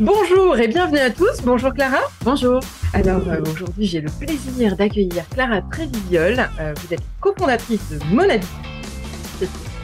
Bonjour 0.00 0.58
et 0.58 0.68
bienvenue 0.68 0.98
à 0.98 1.10
tous. 1.10 1.42
Bonjour 1.44 1.72
Clara. 1.74 1.98
Bonjour. 2.24 2.60
Alors 2.94 3.28
euh, 3.28 3.40
aujourd'hui, 3.42 3.84
j'ai 3.84 4.00
le 4.00 4.08
plaisir 4.10 4.74
d'accueillir 4.74 5.28
Clara 5.28 5.60
Trévisiol. 5.60 6.38
Euh, 6.60 6.72
vous 6.76 6.94
êtes 6.94 7.02
cofondatrice 7.20 7.90
de 7.90 8.14
Monadi. 8.14 8.46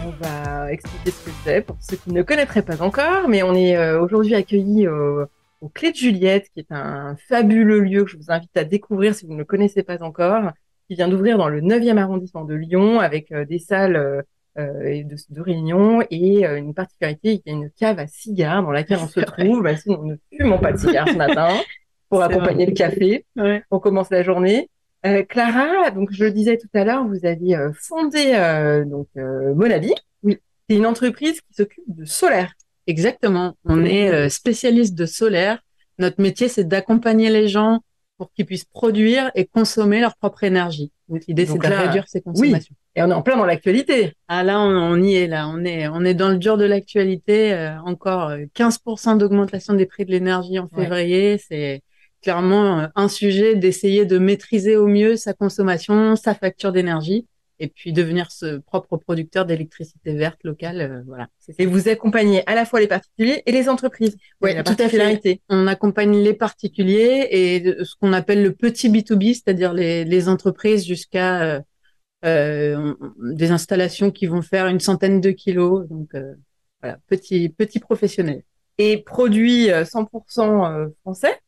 On 0.06 0.10
va 0.24 0.72
expliquer 0.72 1.10
ce 1.10 1.24
que 1.26 1.30
c'est 1.44 1.60
pour 1.60 1.76
ceux 1.80 1.96
qui 1.96 2.10
ne 2.12 2.22
connaîtraient 2.22 2.62
pas 2.62 2.82
encore, 2.82 3.28
mais 3.28 3.42
on 3.42 3.54
est 3.54 3.76
euh, 3.76 4.00
aujourd'hui 4.00 4.34
accueillis 4.34 4.88
au 4.88 5.68
Clé 5.74 5.90
de 5.90 5.96
Juliette, 5.96 6.48
qui 6.54 6.60
est 6.60 6.72
un 6.72 7.16
fabuleux 7.28 7.80
lieu 7.80 8.04
que 8.04 8.10
je 8.10 8.16
vous 8.16 8.30
invite 8.30 8.56
à 8.56 8.64
découvrir 8.64 9.14
si 9.14 9.26
vous 9.26 9.34
ne 9.34 9.38
le 9.38 9.44
connaissez 9.44 9.82
pas 9.82 10.02
encore, 10.02 10.52
qui 10.88 10.94
vient 10.94 11.08
d'ouvrir 11.08 11.36
dans 11.36 11.48
le 11.48 11.60
9e 11.60 11.98
arrondissement 11.98 12.44
de 12.44 12.54
Lyon 12.54 12.98
avec 13.00 13.32
des 13.32 13.58
salles 13.58 13.96
euh, 13.96 14.22
de, 14.58 15.16
de, 15.30 15.40
réunion 15.40 16.02
et 16.10 16.46
euh, 16.46 16.56
une 16.56 16.74
particularité, 16.74 17.34
il 17.34 17.42
y 17.46 17.54
a 17.54 17.56
une 17.56 17.70
cave 17.70 17.98
à 17.98 18.06
cigares 18.06 18.62
dans 18.62 18.70
laquelle 18.70 18.98
on 19.00 19.08
se 19.08 19.20
trouve, 19.20 19.62
bah, 19.62 19.76
sinon 19.76 20.02
nous 20.02 20.12
ne 20.12 20.36
fumons 20.36 20.58
pas 20.58 20.72
de 20.72 20.78
cigares 20.78 21.08
ce 21.08 21.16
matin 21.16 21.48
pour 22.08 22.22
accompagner 22.22 22.66
le 22.66 22.72
café. 22.72 23.26
On 23.70 23.78
commence 23.78 24.10
la 24.10 24.22
journée. 24.22 24.68
Euh, 25.06 25.22
Clara, 25.22 25.90
donc 25.90 26.10
je 26.10 26.24
le 26.24 26.32
disais 26.32 26.56
tout 26.56 26.68
à 26.74 26.84
l'heure, 26.84 27.06
vous 27.06 27.24
aviez 27.24 27.56
euh, 27.56 27.70
fondé 27.72 28.32
euh, 28.34 28.84
donc 28.84 29.08
Monabi. 29.14 29.92
Oui. 30.22 30.38
C'est 30.68 30.76
une 30.76 30.86
entreprise 30.86 31.40
qui 31.40 31.54
s'occupe 31.54 31.84
de 31.86 32.04
solaire. 32.04 32.52
Exactement. 32.86 33.54
On 33.64 33.84
est 33.84 34.28
spécialiste 34.28 34.94
de 34.94 35.06
solaire. 35.06 35.60
Notre 35.98 36.20
métier, 36.20 36.48
c'est 36.48 36.64
d'accompagner 36.64 37.28
les 37.28 37.48
gens 37.48 37.80
pour 38.18 38.32
qu'ils 38.32 38.44
puissent 38.44 38.64
produire 38.64 39.30
et 39.34 39.46
consommer 39.46 40.00
leur 40.00 40.16
propre 40.16 40.44
énergie. 40.44 40.92
Donc 41.08 41.22
l'idée, 41.26 41.46
c'est 41.46 41.56
de 41.56 41.66
réduire 41.66 42.06
ces 42.08 42.20
consommations. 42.20 42.74
Et 42.96 43.02
on 43.02 43.10
est 43.10 43.14
en 43.14 43.22
plein 43.22 43.36
dans 43.36 43.46
l'actualité. 43.46 44.12
Ah 44.26 44.42
là, 44.42 44.60
on, 44.60 45.00
y 45.00 45.14
est 45.14 45.28
là. 45.28 45.48
On 45.48 45.64
est, 45.64 45.88
on 45.88 46.04
est 46.04 46.14
dans 46.14 46.28
le 46.28 46.36
dur 46.36 46.58
de 46.58 46.64
l'actualité. 46.64 47.54
Euh, 47.54 47.78
encore 47.80 48.32
15% 48.32 49.14
euh, 49.14 49.14
d'augmentation 49.16 49.74
des 49.74 49.86
prix 49.86 50.04
de 50.04 50.10
l'énergie 50.10 50.58
en 50.58 50.66
février. 50.66 51.38
C'est 51.38 51.82
clairement 52.22 52.80
euh, 52.80 52.86
un 52.96 53.08
sujet 53.08 53.54
d'essayer 53.54 54.04
de 54.04 54.18
maîtriser 54.18 54.76
au 54.76 54.88
mieux 54.88 55.16
sa 55.16 55.32
consommation, 55.32 56.16
sa 56.16 56.34
facture 56.34 56.72
d'énergie, 56.72 57.26
et 57.60 57.68
puis 57.68 57.92
devenir 57.92 58.30
ce 58.30 58.58
propre 58.58 58.96
producteur 58.96 59.44
d'électricité 59.46 60.14
verte 60.14 60.38
locale. 60.44 61.02
voilà. 61.06 61.28
Et 61.58 61.66
vous 61.66 61.88
accompagnez 61.88 62.42
à 62.46 62.54
la 62.54 62.64
fois 62.64 62.80
les 62.80 62.86
particuliers 62.86 63.42
et 63.46 63.52
les 63.52 63.68
entreprises. 63.68 64.16
Oui, 64.40 64.52
tout 64.64 64.76
à 64.78 64.88
fait. 64.88 65.40
On 65.48 65.66
accompagne 65.66 66.16
les 66.16 66.34
particuliers 66.34 67.28
et 67.30 67.84
ce 67.84 67.94
qu'on 68.00 68.12
appelle 68.12 68.42
le 68.42 68.52
petit 68.52 68.88
B2B, 68.88 69.34
c'est-à-dire 69.34 69.72
les, 69.72 70.04
les 70.04 70.28
entreprises 70.28 70.86
jusqu'à 70.86 71.62
euh, 72.24 72.94
des 73.22 73.52
installations 73.52 74.10
qui 74.10 74.26
vont 74.26 74.42
faire 74.42 74.66
une 74.66 74.80
centaine 74.80 75.20
de 75.20 75.30
kilos. 75.30 75.86
Donc 75.88 76.14
euh, 76.14 76.34
voilà, 76.82 76.98
petit 77.06 77.48
petit 77.48 77.78
professionnel. 77.78 78.42
Et 78.78 78.98
produit 78.98 79.68
100% 79.68 80.72
euh, 80.72 80.88
français. 81.02 81.40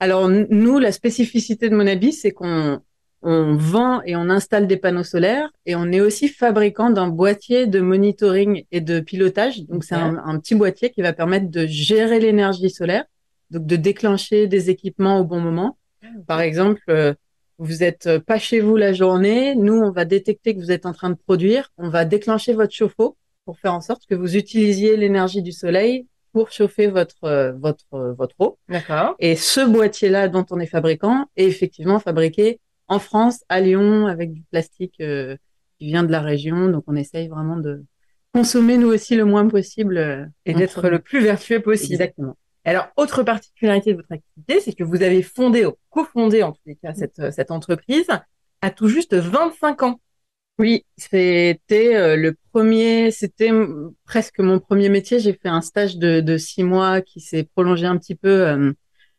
Alors 0.00 0.28
nous, 0.28 0.78
la 0.78 0.92
spécificité 0.92 1.70
de 1.70 1.76
Monabi, 1.76 2.12
c'est 2.12 2.32
qu'on 2.32 2.80
on 3.24 3.56
vend 3.56 4.02
et 4.02 4.14
on 4.16 4.30
installe 4.30 4.66
des 4.66 4.76
panneaux 4.76 5.02
solaires 5.02 5.50
et 5.66 5.74
on 5.74 5.90
est 5.90 6.00
aussi 6.00 6.28
fabricant 6.28 6.90
d'un 6.90 7.08
boîtier 7.08 7.66
de 7.66 7.80
monitoring 7.80 8.64
et 8.70 8.80
de 8.80 9.00
pilotage. 9.00 9.62
Donc 9.64 9.84
c'est 9.84 9.94
un, 9.94 10.16
un, 10.24 10.38
petit 10.38 10.54
boîtier 10.54 10.90
qui 10.90 11.02
va 11.02 11.12
permettre 11.12 11.50
de 11.50 11.66
gérer 11.66 12.20
l'énergie 12.20 12.70
solaire, 12.70 13.04
donc 13.50 13.66
de 13.66 13.76
déclencher 13.76 14.46
des 14.46 14.70
équipements 14.70 15.18
au 15.18 15.24
bon 15.24 15.40
moment. 15.40 15.78
Ah, 16.02 16.08
Par 16.26 16.40
exemple, 16.40 17.16
vous 17.58 17.82
êtes 17.82 18.06
euh, 18.06 18.20
pas 18.20 18.38
chez 18.38 18.60
vous 18.60 18.76
la 18.76 18.92
journée, 18.92 19.54
nous 19.54 19.74
on 19.74 19.90
va 19.90 20.04
détecter 20.04 20.54
que 20.54 20.60
vous 20.60 20.72
êtes 20.72 20.86
en 20.86 20.92
train 20.92 21.10
de 21.10 21.16
produire, 21.16 21.70
on 21.78 21.88
va 21.88 22.04
déclencher 22.04 22.52
votre 22.52 22.72
chauffe-eau 22.72 23.16
pour 23.44 23.58
faire 23.58 23.74
en 23.74 23.80
sorte 23.80 24.06
que 24.06 24.14
vous 24.14 24.36
utilisiez 24.36 24.96
l'énergie 24.96 25.42
du 25.42 25.52
soleil 25.52 26.06
pour 26.32 26.50
chauffer 26.50 26.88
votre 26.88 27.24
euh, 27.24 27.52
votre 27.52 27.84
euh, 27.92 28.12
votre 28.14 28.34
eau. 28.40 28.58
D'accord. 28.68 29.14
Et 29.20 29.36
ce 29.36 29.60
boîtier 29.60 30.08
là 30.08 30.28
dont 30.28 30.44
on 30.50 30.58
est 30.58 30.66
fabricant 30.66 31.26
est 31.36 31.44
effectivement 31.44 32.00
fabriqué 32.00 32.58
en 32.88 32.98
France 32.98 33.44
à 33.48 33.60
Lyon 33.60 34.06
avec 34.06 34.32
du 34.32 34.42
plastique 34.50 34.96
qui 34.96 35.86
vient 35.86 36.04
de 36.04 36.12
la 36.12 36.20
région, 36.20 36.68
donc 36.68 36.84
on 36.86 36.96
essaye 36.96 37.28
vraiment 37.28 37.56
de 37.56 37.82
consommer 38.32 38.78
nous 38.78 38.88
aussi 38.88 39.16
le 39.16 39.24
moins 39.24 39.48
possible 39.48 40.30
et 40.44 40.54
d'être 40.54 40.88
le 40.88 40.98
plus 40.98 41.20
vertueux 41.20 41.60
possible. 41.60 41.94
Exactement. 41.94 42.36
Alors, 42.64 42.88
autre 42.96 43.22
particularité 43.22 43.92
de 43.92 43.96
votre 43.96 44.12
activité, 44.12 44.60
c'est 44.60 44.72
que 44.72 44.84
vous 44.84 45.02
avez 45.02 45.22
fondé, 45.22 45.66
ou 45.66 45.74
cofondé 45.90 46.42
en 46.42 46.52
tous 46.52 46.62
les 46.66 46.76
cas, 46.76 46.94
cette, 46.94 47.18
euh, 47.18 47.30
cette 47.30 47.50
entreprise 47.50 48.08
à 48.62 48.70
tout 48.70 48.88
juste 48.88 49.14
25 49.14 49.82
ans. 49.82 50.00
Oui, 50.58 50.86
c'était 50.96 51.58
euh, 51.74 52.16
le 52.16 52.36
premier, 52.52 53.10
c'était 53.10 53.50
presque 54.04 54.38
mon 54.38 54.60
premier 54.60 54.88
métier. 54.88 55.18
J'ai 55.18 55.34
fait 55.34 55.48
un 55.48 55.60
stage 55.60 55.98
de, 55.98 56.20
de 56.20 56.38
six 56.38 56.62
mois 56.62 57.02
qui 57.02 57.20
s'est 57.20 57.44
prolongé 57.54 57.86
un 57.86 57.98
petit 57.98 58.14
peu 58.14 58.46
euh, 58.46 58.72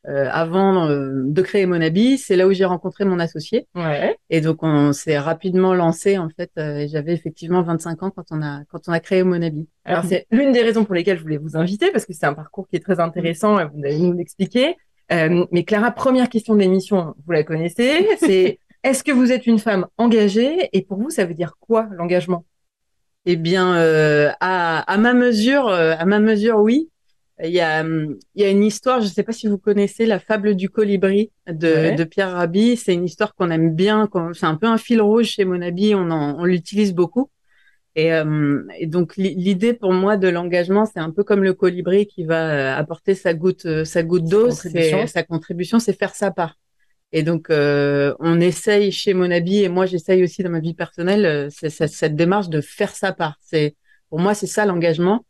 euh, 0.08 0.30
avant 0.32 0.88
euh, 0.88 1.24
de 1.26 1.42
créer 1.42 1.66
Monabi. 1.66 2.18
C'est 2.18 2.36
là 2.36 2.48
où 2.48 2.54
j'ai 2.54 2.66
rencontré 2.66 3.06
mon 3.06 3.20
associé. 3.20 3.68
Ouais. 3.76 4.16
Et 4.30 4.42
donc 4.42 4.62
on 4.62 4.94
s'est 4.94 5.18
rapidement 5.18 5.74
lancé 5.74 6.18
en 6.18 6.30
fait. 6.30 6.52
Euh, 6.58 6.86
J'avais 6.88 7.14
effectivement 7.14 7.64
25 7.64 8.04
ans 8.04 8.12
quand 8.12 8.26
on 8.32 8.42
a 8.42 8.62
quand 8.70 8.88
on 8.88 8.92
a 8.92 9.00
créé 9.00 9.24
Monabi. 9.24 9.68
Alors 9.84 10.04
c'est 10.06 10.28
l'une 10.32 10.52
des 10.52 10.62
raisons 10.62 10.86
pour 10.86 10.96
lesquelles 10.96 11.18
je 11.18 11.24
voulais 11.24 11.38
vous 11.38 11.58
inviter 11.58 11.92
parce 11.92 12.06
que 12.06 12.14
c'est 12.14 12.26
un 12.26 12.34
parcours 12.34 12.68
qui 12.68 12.76
est 12.76 12.80
très 12.80 13.00
intéressant 13.00 13.60
et 13.60 13.66
vous 13.66 13.84
allez 13.84 14.00
nous 14.00 14.14
l'expliquer. 14.14 14.76
Euh, 15.12 15.46
mais 15.52 15.64
Clara, 15.64 15.92
première 15.92 16.30
question 16.30 16.56
de 16.56 16.60
l'émission, 16.60 17.14
vous 17.26 17.32
la 17.32 17.44
connaissez, 17.44 18.08
c'est 18.20 18.60
est-ce 18.84 19.04
que 19.04 19.12
vous 19.12 19.32
êtes 19.32 19.48
une 19.48 19.60
femme 19.60 19.88
engagée 19.98 20.70
et 20.74 20.82
pour 20.84 20.98
vous 21.00 21.10
ça 21.10 21.26
veut 21.26 21.34
dire 21.34 21.54
quoi 21.60 21.88
l'engagement? 21.92 22.46
Eh 23.28 23.38
bien, 23.38 23.74
à, 24.40 24.80
à 24.80 24.98
ma 24.98 25.14
mesure, 25.14 25.68
à 25.70 26.06
ma 26.06 26.20
mesure, 26.20 26.60
oui. 26.60 26.90
Il 27.44 27.52
y 27.52 27.60
a, 27.60 27.84
il 27.84 28.18
y 28.36 28.46
a 28.46 28.50
une 28.50 28.64
histoire, 28.64 29.02
je 29.02 29.08
ne 29.08 29.12
sais 29.12 29.24
pas 29.24 29.34
si 29.34 29.48
vous 29.48 29.58
connaissez 29.58 30.06
la 30.06 30.20
fable 30.20 30.56
du 30.56 30.70
colibri 30.70 31.32
de, 31.48 31.94
de 31.96 32.04
Pierre 32.06 32.32
Rabhi. 32.32 32.78
C'est 32.78 32.94
une 32.94 33.04
histoire 33.04 33.36
qu'on 33.36 33.52
aime 33.52 33.76
bien. 33.76 34.10
C'est 34.34 34.46
un 34.46 34.56
peu 34.56 34.68
un 34.68 34.78
fil 34.78 35.02
rouge 35.02 35.28
chez 35.28 35.44
Monabi. 35.44 35.96
On, 35.96 36.10
on 36.10 36.46
l'utilise 36.46 36.94
beaucoup. 36.94 37.30
Et, 37.96 38.12
euh, 38.12 38.62
et 38.78 38.88
donc 38.88 39.16
l'idée 39.16 39.74
pour 39.74 39.94
moi 39.94 40.18
de 40.18 40.28
l'engagement, 40.28 40.86
c'est 40.86 41.00
un 41.00 41.12
peu 41.12 41.24
comme 41.24 41.44
le 41.44 41.54
colibri 41.54 42.08
qui 42.08 42.26
va 42.26 42.50
euh, 42.50 42.78
apporter 42.78 43.16
sa 43.16 43.34
goutte, 43.34 43.66
euh, 43.66 43.86
sa 43.86 44.04
goutte 44.04 44.26
d'eau. 44.26 44.52
Sa 44.52 45.24
contribution, 45.24 45.80
c'est 45.80 45.98
faire 45.98 46.14
sa 46.14 46.32
part. 46.32 46.56
Et 47.12 47.24
donc 47.24 47.48
on 47.50 48.42
essaye 48.42 48.92
chez 48.92 49.14
Monabi 49.14 49.64
et 49.64 49.70
moi 49.70 49.86
j'essaye 49.86 50.22
aussi 50.24 50.44
dans 50.44 50.50
ma 50.50 50.60
vie 50.60 50.74
personnelle 50.74 51.50
c'est 51.50 51.70
cette 51.70 52.16
démarche 52.16 52.50
de 52.50 52.60
faire 52.60 52.94
sa 52.94 53.14
part. 53.14 53.38
C'est 53.40 53.76
pour 54.10 54.20
moi 54.20 54.34
c'est 54.34 54.48
ça 54.48 54.66
l'engagement. 54.66 55.26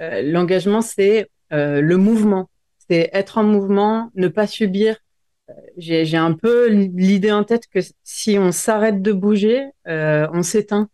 l'engagement 0.00 0.80
c'est 0.80 1.28
euh, 1.52 1.80
le 1.80 1.96
mouvement, 1.96 2.50
c'est 2.88 3.10
être 3.12 3.38
en 3.38 3.44
mouvement, 3.44 4.10
ne 4.14 4.28
pas 4.28 4.46
subir. 4.46 4.96
Euh, 5.48 5.54
j'ai 5.76 6.16
un 6.16 6.32
peu 6.32 6.68
l'idée 6.68 7.32
en 7.32 7.44
tête 7.44 7.66
que 7.68 7.80
si 8.04 8.38
on 8.38 8.52
s'arrête 8.52 9.02
de 9.02 9.12
bouger, 9.12 9.64
euh, 9.88 10.26
on 10.32 10.42
s'éteint. 10.42 10.88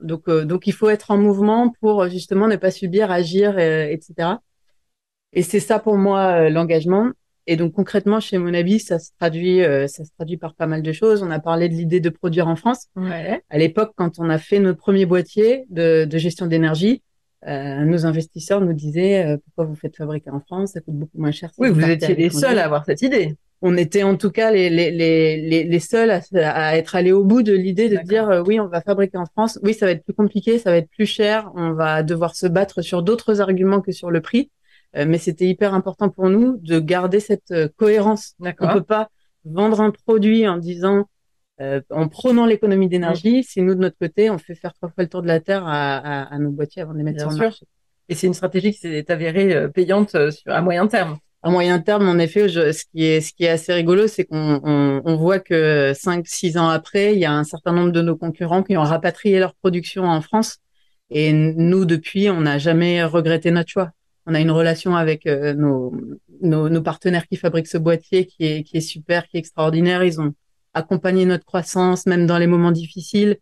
donc, 0.00 0.30
donc 0.30 0.66
il 0.66 0.72
faut 0.72 0.88
être 0.88 1.10
en 1.10 1.18
mouvement 1.18 1.72
pour 1.80 2.08
justement 2.08 2.46
ne 2.46 2.56
pas 2.56 2.70
subir, 2.70 3.10
agir, 3.10 3.58
etc. 3.58 4.36
Et 5.32 5.42
c'est 5.42 5.60
ça 5.60 5.78
pour 5.78 5.96
moi 5.96 6.48
l'engagement. 6.48 7.10
Et 7.50 7.56
donc 7.56 7.72
concrètement 7.72 8.20
chez 8.20 8.38
Monabi, 8.38 8.78
ça 8.78 8.98
se 8.98 9.10
traduit, 9.18 9.60
ça 9.88 10.04
se 10.04 10.10
traduit 10.16 10.36
par 10.36 10.54
pas 10.54 10.66
mal 10.68 10.82
de 10.82 10.92
choses. 10.92 11.24
On 11.24 11.30
a 11.30 11.40
parlé 11.40 11.68
de 11.68 11.74
l'idée 11.74 11.98
de 11.98 12.10
produire 12.10 12.46
en 12.46 12.54
France. 12.54 12.86
Ouais. 12.94 13.42
À 13.50 13.58
l'époque, 13.58 13.92
quand 13.96 14.20
on 14.20 14.30
a 14.30 14.38
fait 14.38 14.60
notre 14.60 14.78
premier 14.78 15.06
boîtier 15.06 15.64
de, 15.70 16.04
de 16.04 16.18
gestion 16.18 16.46
d'énergie, 16.46 17.02
euh, 17.46 17.84
nos 17.84 18.04
investisseurs 18.04 18.60
nous 18.60 18.72
disaient 18.72 19.24
euh, 19.24 19.36
pourquoi 19.44 19.64
vous 19.64 19.76
faites 19.76 19.96
fabriquer 19.96 20.30
en 20.30 20.40
France, 20.40 20.72
ça 20.72 20.80
coûte 20.80 20.94
beaucoup 20.94 21.18
moins 21.18 21.30
cher. 21.30 21.50
Oui, 21.58 21.70
vous 21.70 21.88
étiez 21.88 22.14
les 22.14 22.30
seuls 22.30 22.58
à 22.58 22.64
avoir 22.64 22.84
cette 22.84 23.02
idée. 23.02 23.36
On 23.60 23.76
était 23.76 24.02
en 24.02 24.16
tout 24.16 24.30
cas 24.30 24.50
les, 24.50 24.70
les, 24.70 24.90
les, 24.90 25.64
les, 25.64 25.80
seuls 25.80 26.10
à, 26.10 26.20
à, 26.34 26.76
être 26.76 26.94
allés 26.94 27.12
au 27.12 27.24
bout 27.24 27.42
de 27.42 27.52
l'idée 27.52 27.88
de 27.88 27.96
dire 27.98 28.28
euh, 28.28 28.42
oui, 28.44 28.58
on 28.60 28.66
va 28.66 28.80
fabriquer 28.80 29.18
en 29.18 29.26
France. 29.26 29.58
Oui, 29.62 29.74
ça 29.74 29.86
va 29.86 29.92
être 29.92 30.04
plus 30.04 30.14
compliqué, 30.14 30.58
ça 30.58 30.70
va 30.70 30.76
être 30.76 30.90
plus 30.90 31.06
cher, 31.06 31.50
on 31.54 31.72
va 31.72 32.02
devoir 32.02 32.34
se 32.34 32.46
battre 32.46 32.82
sur 32.82 33.02
d'autres 33.02 33.40
arguments 33.40 33.80
que 33.80 33.92
sur 33.92 34.10
le 34.10 34.20
prix. 34.20 34.50
mais 34.94 35.18
c'était 35.18 35.46
hyper 35.46 35.74
important 35.74 36.08
pour 36.08 36.30
nous 36.30 36.56
de 36.58 36.80
garder 36.80 37.20
cette 37.20 37.52
cohérence. 37.76 38.34
On 38.40 38.72
peut 38.72 38.82
pas 38.82 39.10
vendre 39.44 39.80
un 39.80 39.90
produit 39.90 40.46
en 40.46 40.56
disant 40.58 41.08
euh, 41.60 41.80
en 41.90 42.08
prenant 42.08 42.46
l'économie 42.46 42.88
d'énergie, 42.88 43.42
si 43.42 43.62
nous 43.62 43.74
de 43.74 43.80
notre 43.80 43.98
côté, 43.98 44.30
on 44.30 44.38
fait 44.38 44.54
faire 44.54 44.72
trois 44.74 44.88
fois 44.90 45.02
le 45.02 45.08
tour 45.08 45.22
de 45.22 45.26
la 45.26 45.40
terre 45.40 45.66
à, 45.66 45.96
à, 45.96 46.34
à 46.34 46.38
nos 46.38 46.50
boîtiers 46.50 46.82
avant 46.82 46.92
de 46.92 46.98
les 46.98 47.04
mettre 47.04 47.20
sur 47.20 47.30
le 47.30 47.36
marché. 47.36 47.66
Et 48.08 48.14
c'est 48.14 48.26
une 48.26 48.34
stratégie 48.34 48.72
qui 48.72 48.78
s'est 48.78 49.10
avérée 49.10 49.54
euh, 49.54 49.68
payante 49.68 50.14
euh, 50.14 50.30
sur, 50.30 50.52
à 50.52 50.60
moyen 50.62 50.86
terme. 50.86 51.18
À 51.42 51.50
moyen 51.50 51.78
terme, 51.80 52.08
en 52.08 52.18
effet, 52.18 52.48
je, 52.48 52.72
ce 52.72 52.84
qui 52.84 53.04
est 53.04 53.20
ce 53.20 53.32
qui 53.32 53.44
est 53.44 53.48
assez 53.48 53.72
rigolo, 53.72 54.06
c'est 54.06 54.24
qu'on 54.24 54.60
on, 54.62 55.02
on, 55.04 55.16
voit 55.16 55.38
que 55.38 55.92
cinq, 55.94 56.26
six 56.26 56.56
ans 56.56 56.68
après, 56.68 57.14
il 57.14 57.20
y 57.20 57.24
a 57.24 57.32
un 57.32 57.44
certain 57.44 57.72
nombre 57.72 57.92
de 57.92 58.02
nos 58.02 58.16
concurrents 58.16 58.62
qui 58.62 58.76
ont 58.76 58.82
rapatrié 58.82 59.38
leur 59.38 59.54
production 59.54 60.04
en 60.04 60.20
France. 60.20 60.58
Et 61.10 61.32
nous, 61.32 61.84
depuis, 61.84 62.28
on 62.28 62.40
n'a 62.40 62.58
jamais 62.58 63.04
regretté 63.04 63.50
notre 63.50 63.70
choix. 63.70 63.90
On 64.26 64.34
a 64.34 64.40
une 64.40 64.50
relation 64.50 64.94
avec 64.96 65.26
nos, 65.26 65.94
nos, 66.42 66.68
nos 66.68 66.82
partenaires 66.82 67.26
qui 67.26 67.36
fabriquent 67.36 67.68
ce 67.68 67.78
boîtier 67.78 68.26
qui 68.26 68.44
est 68.44 68.62
qui 68.62 68.76
est 68.76 68.82
super, 68.82 69.26
qui 69.28 69.36
est 69.36 69.40
extraordinaire. 69.40 70.02
Ils 70.02 70.20
ont 70.20 70.34
accompagner 70.78 71.24
notre 71.24 71.44
croissance, 71.44 72.06
même 72.06 72.26
dans 72.26 72.38
les 72.38 72.46
moments 72.46 72.72
difficiles. 72.72 73.38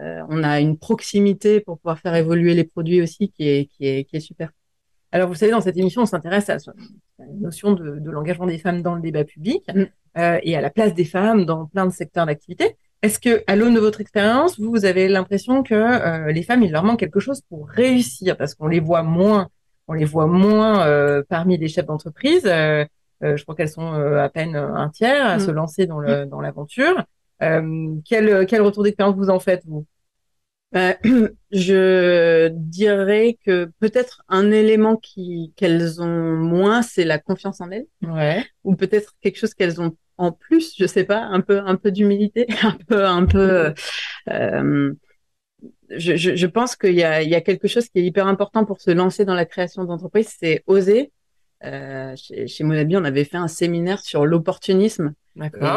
Euh, 0.00 0.22
on 0.28 0.42
a 0.42 0.60
une 0.60 0.78
proximité 0.78 1.60
pour 1.60 1.78
pouvoir 1.78 1.98
faire 1.98 2.14
évoluer 2.14 2.54
les 2.54 2.64
produits 2.64 3.02
aussi 3.02 3.30
qui 3.30 3.48
est, 3.48 3.66
qui 3.66 3.86
est, 3.86 4.04
qui 4.04 4.16
est 4.16 4.20
super. 4.20 4.50
Alors, 5.12 5.28
vous 5.28 5.34
savez, 5.34 5.52
dans 5.52 5.60
cette 5.60 5.76
émission, 5.76 6.02
on 6.02 6.06
s'intéresse 6.06 6.48
à 6.48 6.56
la 7.18 7.26
notion 7.38 7.72
de, 7.72 8.00
l'engagement 8.10 8.46
des 8.46 8.58
femmes 8.58 8.82
dans 8.82 8.94
le 8.94 9.02
débat 9.02 9.24
public 9.24 9.62
mm. 9.74 9.84
euh, 10.18 10.38
et 10.42 10.56
à 10.56 10.60
la 10.60 10.70
place 10.70 10.94
des 10.94 11.04
femmes 11.04 11.44
dans 11.44 11.66
plein 11.66 11.86
de 11.86 11.92
secteurs 11.92 12.24
d'activité. 12.24 12.76
Est-ce 13.02 13.18
que, 13.18 13.42
à 13.46 13.56
l'aune 13.56 13.74
de 13.74 13.80
votre 13.80 14.00
expérience, 14.00 14.58
vous, 14.58 14.70
vous 14.70 14.84
avez 14.84 15.08
l'impression 15.08 15.62
que 15.62 15.74
euh, 15.74 16.32
les 16.32 16.42
femmes, 16.42 16.62
il 16.62 16.72
leur 16.72 16.84
manque 16.84 17.00
quelque 17.00 17.20
chose 17.20 17.42
pour 17.48 17.68
réussir? 17.68 18.36
Parce 18.36 18.54
qu'on 18.54 18.68
les 18.68 18.80
voit 18.80 19.02
moins, 19.02 19.48
on 19.88 19.92
les 19.92 20.04
voit 20.04 20.26
moins 20.26 20.86
parmi 21.28 21.58
les 21.58 21.68
chefs 21.68 21.86
d'entreprise. 21.86 22.48
Je 23.22 23.42
crois 23.42 23.54
qu'elles 23.54 23.68
sont 23.68 23.92
à 23.92 24.28
peine 24.28 24.56
un 24.56 24.88
tiers 24.88 25.26
à 25.26 25.36
mm. 25.36 25.40
se 25.40 25.50
lancer 25.50 25.86
dans 25.86 25.98
le, 25.98 26.26
dans 26.26 26.40
l'aventure. 26.40 27.04
quel, 27.40 28.46
quel 28.46 28.62
retour 28.62 28.82
d'expérience 28.82 29.16
vous 29.16 29.30
en 29.30 29.40
faites, 29.40 29.64
vous? 29.66 29.86
Bah, 30.72 30.96
je 31.52 32.48
dirais 32.48 33.38
que 33.44 33.70
peut-être 33.78 34.22
un 34.28 34.50
élément 34.50 34.96
qui 34.96 35.52
qu'elles 35.54 36.00
ont 36.00 36.36
moins, 36.36 36.80
c'est 36.82 37.04
la 37.04 37.18
confiance 37.18 37.60
en 37.60 37.70
elles. 37.70 37.86
Ouais. 38.02 38.44
Ou 38.64 38.74
peut-être 38.74 39.14
quelque 39.20 39.38
chose 39.38 39.52
qu'elles 39.54 39.80
ont 39.80 39.96
en 40.16 40.32
plus, 40.32 40.74
je 40.78 40.86
sais 40.86 41.04
pas, 41.04 41.20
un 41.20 41.40
peu 41.40 41.60
un 41.60 41.76
peu 41.76 41.90
d'humilité, 41.90 42.46
un 42.62 42.76
peu 42.88 43.04
un 43.04 43.26
peu. 43.26 43.74
Euh, 44.28 44.94
je, 45.90 46.16
je, 46.16 46.36
je, 46.36 46.46
pense 46.46 46.74
qu'il 46.74 46.94
y 46.94 47.02
a, 47.02 47.22
il 47.22 47.28
y 47.28 47.34
a 47.34 47.42
quelque 47.42 47.68
chose 47.68 47.88
qui 47.88 47.98
est 47.98 48.04
hyper 48.04 48.26
important 48.26 48.64
pour 48.64 48.80
se 48.80 48.90
lancer 48.90 49.26
dans 49.26 49.34
la 49.34 49.44
création 49.44 49.84
d'entreprise, 49.84 50.34
c'est 50.40 50.62
oser. 50.66 51.12
Euh, 51.64 52.14
chez, 52.16 52.46
chez 52.48 52.64
Monabi, 52.64 52.96
on 52.96 53.04
avait 53.04 53.24
fait 53.24 53.36
un 53.36 53.48
séminaire 53.48 54.00
sur 54.00 54.26
l'opportunisme. 54.26 55.14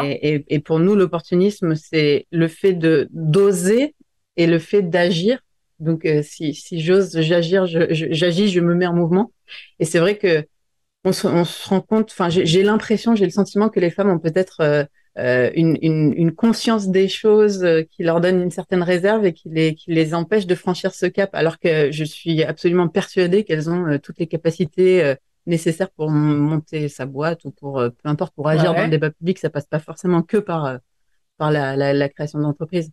Et, 0.04 0.34
et, 0.34 0.44
et, 0.48 0.58
pour 0.58 0.80
nous, 0.80 0.94
l'opportunisme, 0.94 1.74
c'est 1.76 2.26
le 2.30 2.48
fait 2.48 2.74
de 2.74 3.08
d'oser 3.12 3.94
et 4.36 4.46
le 4.46 4.58
fait 4.58 4.82
d'agir. 4.82 5.38
Donc, 5.78 6.04
euh, 6.04 6.22
si, 6.22 6.54
si 6.54 6.80
j'ose 6.80 7.18
j'agir, 7.20 7.66
j'agis, 7.66 8.48
je, 8.48 8.60
me 8.60 8.74
mets 8.74 8.86
en 8.86 8.94
mouvement. 8.94 9.32
Et 9.78 9.84
c'est 9.84 9.98
vrai 9.98 10.16
que 10.16 10.44
on 11.04 11.12
se, 11.12 11.26
on 11.26 11.44
se 11.44 11.68
rend 11.68 11.80
compte. 11.80 12.10
Enfin, 12.10 12.28
j'ai 12.28 12.62
l'impression, 12.62 13.14
j'ai 13.14 13.24
le 13.24 13.30
sentiment 13.30 13.68
que 13.68 13.80
les 13.80 13.90
femmes 13.90 14.10
ont 14.10 14.18
peut-être 14.18 14.60
euh, 14.60 14.84
euh 15.18 15.50
une, 15.54 15.78
une, 15.80 16.12
une, 16.16 16.32
conscience 16.32 16.88
des 16.88 17.08
choses 17.08 17.62
euh, 17.64 17.82
qui 17.82 18.02
leur 18.02 18.20
donne 18.20 18.42
une 18.42 18.50
certaine 18.50 18.82
réserve 18.82 19.24
et 19.24 19.32
qui 19.32 19.48
les, 19.48 19.74
qui 19.74 19.92
les 19.92 20.14
empêche 20.14 20.46
de 20.46 20.54
franchir 20.54 20.94
ce 20.94 21.06
cap, 21.06 21.30
alors 21.34 21.58
que 21.58 21.92
je 21.92 22.04
suis 22.04 22.42
absolument 22.42 22.88
persuadée 22.88 23.44
qu'elles 23.44 23.70
ont 23.70 23.98
toutes 24.02 24.18
les 24.18 24.26
capacités 24.26 25.14
nécessaires 25.46 25.90
pour 25.90 26.10
monter 26.10 26.88
sa 26.88 27.06
boîte 27.06 27.44
ou 27.44 27.50
pour 27.50 27.74
peu 27.80 28.08
importe 28.08 28.34
pour 28.34 28.48
agir 28.48 28.74
dans 28.74 28.84
le 28.84 28.90
débat 28.90 29.10
public. 29.10 29.38
Ça 29.38 29.50
passe 29.50 29.66
pas 29.66 29.78
forcément 29.78 30.22
que 30.22 30.38
par 30.38 30.78
par 31.38 31.50
la, 31.50 31.76
la, 31.76 31.92
la 31.92 32.08
création 32.08 32.38
d'entreprise 32.40 32.90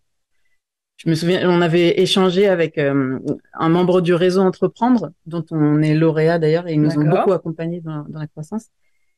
je 0.97 1.09
me 1.09 1.15
souviens, 1.15 1.49
on 1.49 1.61
avait 1.61 1.99
échangé 1.99 2.47
avec 2.47 2.77
euh, 2.77 3.19
un 3.53 3.69
membre 3.69 4.01
du 4.01 4.13
réseau 4.13 4.41
Entreprendre, 4.41 5.11
dont 5.25 5.43
on 5.51 5.81
est 5.81 5.95
lauréat 5.95 6.39
d'ailleurs, 6.39 6.67
et 6.67 6.73
ils 6.73 6.81
nous 6.81 6.97
ont 6.97 7.03
beaucoup 7.03 7.33
accompagnés 7.33 7.81
dans, 7.81 8.05
dans, 8.07 8.19
la 8.19 8.27
croissance. 8.27 8.67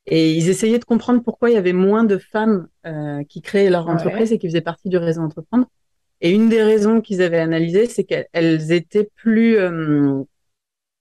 Et 0.08 0.34
ils 0.34 0.50
essayaient 0.50 0.80
de 0.80 0.86
comprendre 0.86 1.22
pourquoi 1.24 1.50
il 1.50 1.54
y 1.54 1.58
avait 1.58 1.74
moins 1.74 2.04
de 2.04 2.18
femmes 2.18 2.68
euh, 2.86 3.24
qui 3.24 3.42
créaient 3.42 3.70
leur 3.70 3.88
entreprise 3.88 4.32
et 4.32 4.38
qui 4.38 4.48
faisaient 4.48 4.62
partie 4.62 4.90
du 4.90 4.98
réseau 4.98 5.22
Entreprendre. 5.22 5.68
Et 6.22 6.32
une 6.32 6.50
des 6.50 6.64
raisons 6.64 7.02
qu'ils 7.02 7.22
avaient 7.22 7.40
analysées, 7.40 7.88
c'est 7.88 8.04
qu'elles 8.04 8.72
étaient 8.72 9.10
plus 9.16 9.58
euh, 9.58 10.24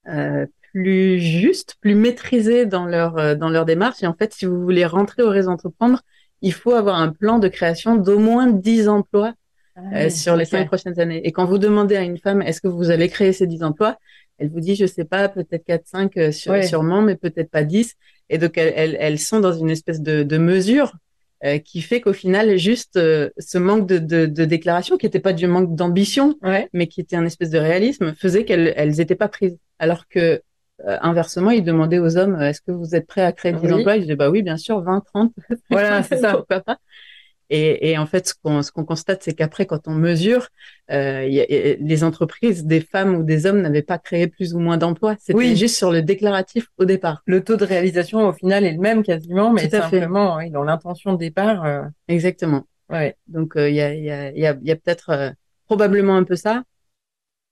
euh, 0.07 0.45
plus 0.75 1.21
justes, 1.21 1.77
plus 1.79 1.95
maîtrisées 1.95 2.65
dans 2.65 2.85
leur 2.85 3.17
euh, 3.17 3.35
dans 3.35 3.47
leur 3.47 3.63
démarche. 3.63 4.03
Et 4.03 4.07
en 4.07 4.13
fait, 4.13 4.33
si 4.33 4.45
vous 4.45 4.61
voulez 4.61 4.85
rentrer 4.85 5.23
au 5.23 5.29
réseau 5.29 5.49
Entreprendre, 5.49 6.01
il 6.41 6.51
faut 6.51 6.73
avoir 6.73 6.97
un 6.97 7.13
plan 7.13 7.39
de 7.39 7.47
création 7.47 7.95
d'au 7.95 8.19
moins 8.19 8.47
10 8.47 8.89
emplois 8.89 9.33
euh, 9.77 9.81
ah 9.93 10.09
sur 10.09 10.35
les 10.35 10.43
cinq 10.43 10.67
prochaines 10.67 10.99
années. 10.99 11.25
Et 11.25 11.31
quand 11.31 11.45
vous 11.45 11.57
demandez 11.57 11.95
à 11.95 12.03
une 12.03 12.17
femme, 12.17 12.41
est-ce 12.41 12.59
que 12.59 12.67
vous 12.67 12.91
allez 12.91 13.09
créer 13.09 13.33
ces 13.33 13.47
dix 13.47 13.63
emplois, 13.63 13.97
elle 14.37 14.49
vous 14.49 14.59
dit, 14.59 14.75
je 14.75 14.85
sais 14.85 15.05
pas, 15.05 15.29
peut-être 15.29 15.63
quatre, 15.65 15.87
cinq, 15.87 16.17
euh, 16.17 16.31
sûrement, 16.31 17.01
mais 17.01 17.15
peut-être 17.15 17.49
pas 17.49 17.63
dix. 17.63 17.95
Et 18.29 18.37
donc, 18.37 18.57
elles, 18.57 18.97
elles, 18.99 19.19
sont 19.19 19.39
dans 19.39 19.53
une 19.53 19.69
espèce 19.69 20.01
de, 20.01 20.23
de 20.23 20.37
mesure 20.37 20.93
euh, 21.43 21.57
qui 21.57 21.81
fait 21.81 21.99
qu'au 22.01 22.13
final, 22.13 22.57
juste 22.57 22.93
ce 22.93 23.57
manque 23.57 23.85
de, 23.85 23.97
de, 23.97 24.25
de, 24.25 24.45
déclaration, 24.45 24.97
qui 24.97 25.07
n'était 25.07 25.19
pas 25.19 25.33
du 25.33 25.47
manque 25.47 25.75
d'ambition, 25.75 26.37
mais 26.73 26.87
qui 26.87 27.01
était 27.01 27.15
un 27.15 27.25
espèce 27.25 27.49
de 27.49 27.59
réalisme, 27.59 28.13
faisait 28.13 28.45
qu'elles 28.45 28.73
elles 28.77 29.01
étaient 29.01 29.15
pas 29.15 29.29
prises. 29.29 29.57
Alors 29.77 30.07
que 30.07 30.41
inversement, 30.83 31.51
ils 31.51 31.63
demandaient 31.63 31.99
aux 31.99 32.17
hommes, 32.17 32.41
est-ce 32.41 32.61
que 32.61 32.71
vous 32.71 32.95
êtes 32.95 33.07
prêts 33.07 33.23
à 33.23 33.31
créer 33.31 33.53
dix 33.53 33.71
emplois? 33.71 33.95
Ils 33.95 34.01
disaient, 34.01 34.15
bah 34.15 34.29
oui, 34.29 34.41
bien 34.41 34.57
sûr, 34.57 34.81
20, 34.81 35.01
30. 35.01 35.33
Voilà, 35.69 36.03
c'est 36.03 36.17
ça. 36.17 36.33
Pourquoi 36.33 36.59
pas? 36.59 36.77
Et, 37.49 37.91
et, 37.91 37.97
en 37.97 38.05
fait, 38.07 38.27
ce 38.27 38.33
qu'on 38.33 38.63
ce 38.63 38.71
qu'on 38.71 38.85
constate, 38.85 39.21
c'est 39.21 39.33
qu'après, 39.33 39.67
quand 39.67 39.87
on 39.87 39.93
mesure, 39.93 40.47
euh, 40.91 41.25
y 41.27 41.39
a, 41.39 41.75
les 41.79 42.03
entreprises, 42.03 42.65
des 42.65 42.81
femmes 42.81 43.15
ou 43.15 43.23
des 43.23 43.45
hommes, 43.45 43.61
n'avaient 43.61 43.83
pas 43.83 43.99
créé 43.99 44.27
plus 44.27 44.55
ou 44.55 44.59
moins 44.59 44.77
d'emplois. 44.77 45.15
C'était 45.19 45.37
oui. 45.37 45.55
juste 45.55 45.75
sur 45.75 45.91
le 45.91 46.01
déclaratif 46.01 46.67
au 46.77 46.85
départ. 46.85 47.21
Le 47.25 47.43
taux 47.43 47.55
de 47.55 47.63
réalisation, 47.63 48.27
au 48.27 48.33
final, 48.33 48.65
est 48.65 48.73
le 48.73 48.79
même 48.79 49.03
quasiment, 49.03 49.53
mais 49.53 49.69
Tout 49.69 49.75
à 49.75 49.81
simplement, 49.83 50.39
fait. 50.39 50.49
dans 50.49 50.63
l'intention 50.63 51.13
de 51.13 51.19
départ. 51.19 51.63
Euh... 51.65 51.83
Exactement. 52.07 52.65
Ouais. 52.89 53.15
Donc, 53.27 53.53
il 53.55 53.61
euh, 53.61 53.69
y 53.69 53.81
a, 53.81 53.93
y 53.93 54.09
a, 54.09 54.31
y 54.31 54.45
a, 54.47 54.55
y 54.61 54.71
a 54.71 54.75
peut-être 54.75 55.09
euh, 55.11 55.29
probablement 55.67 56.15
un 56.15 56.23
peu 56.23 56.35
ça. 56.35 56.63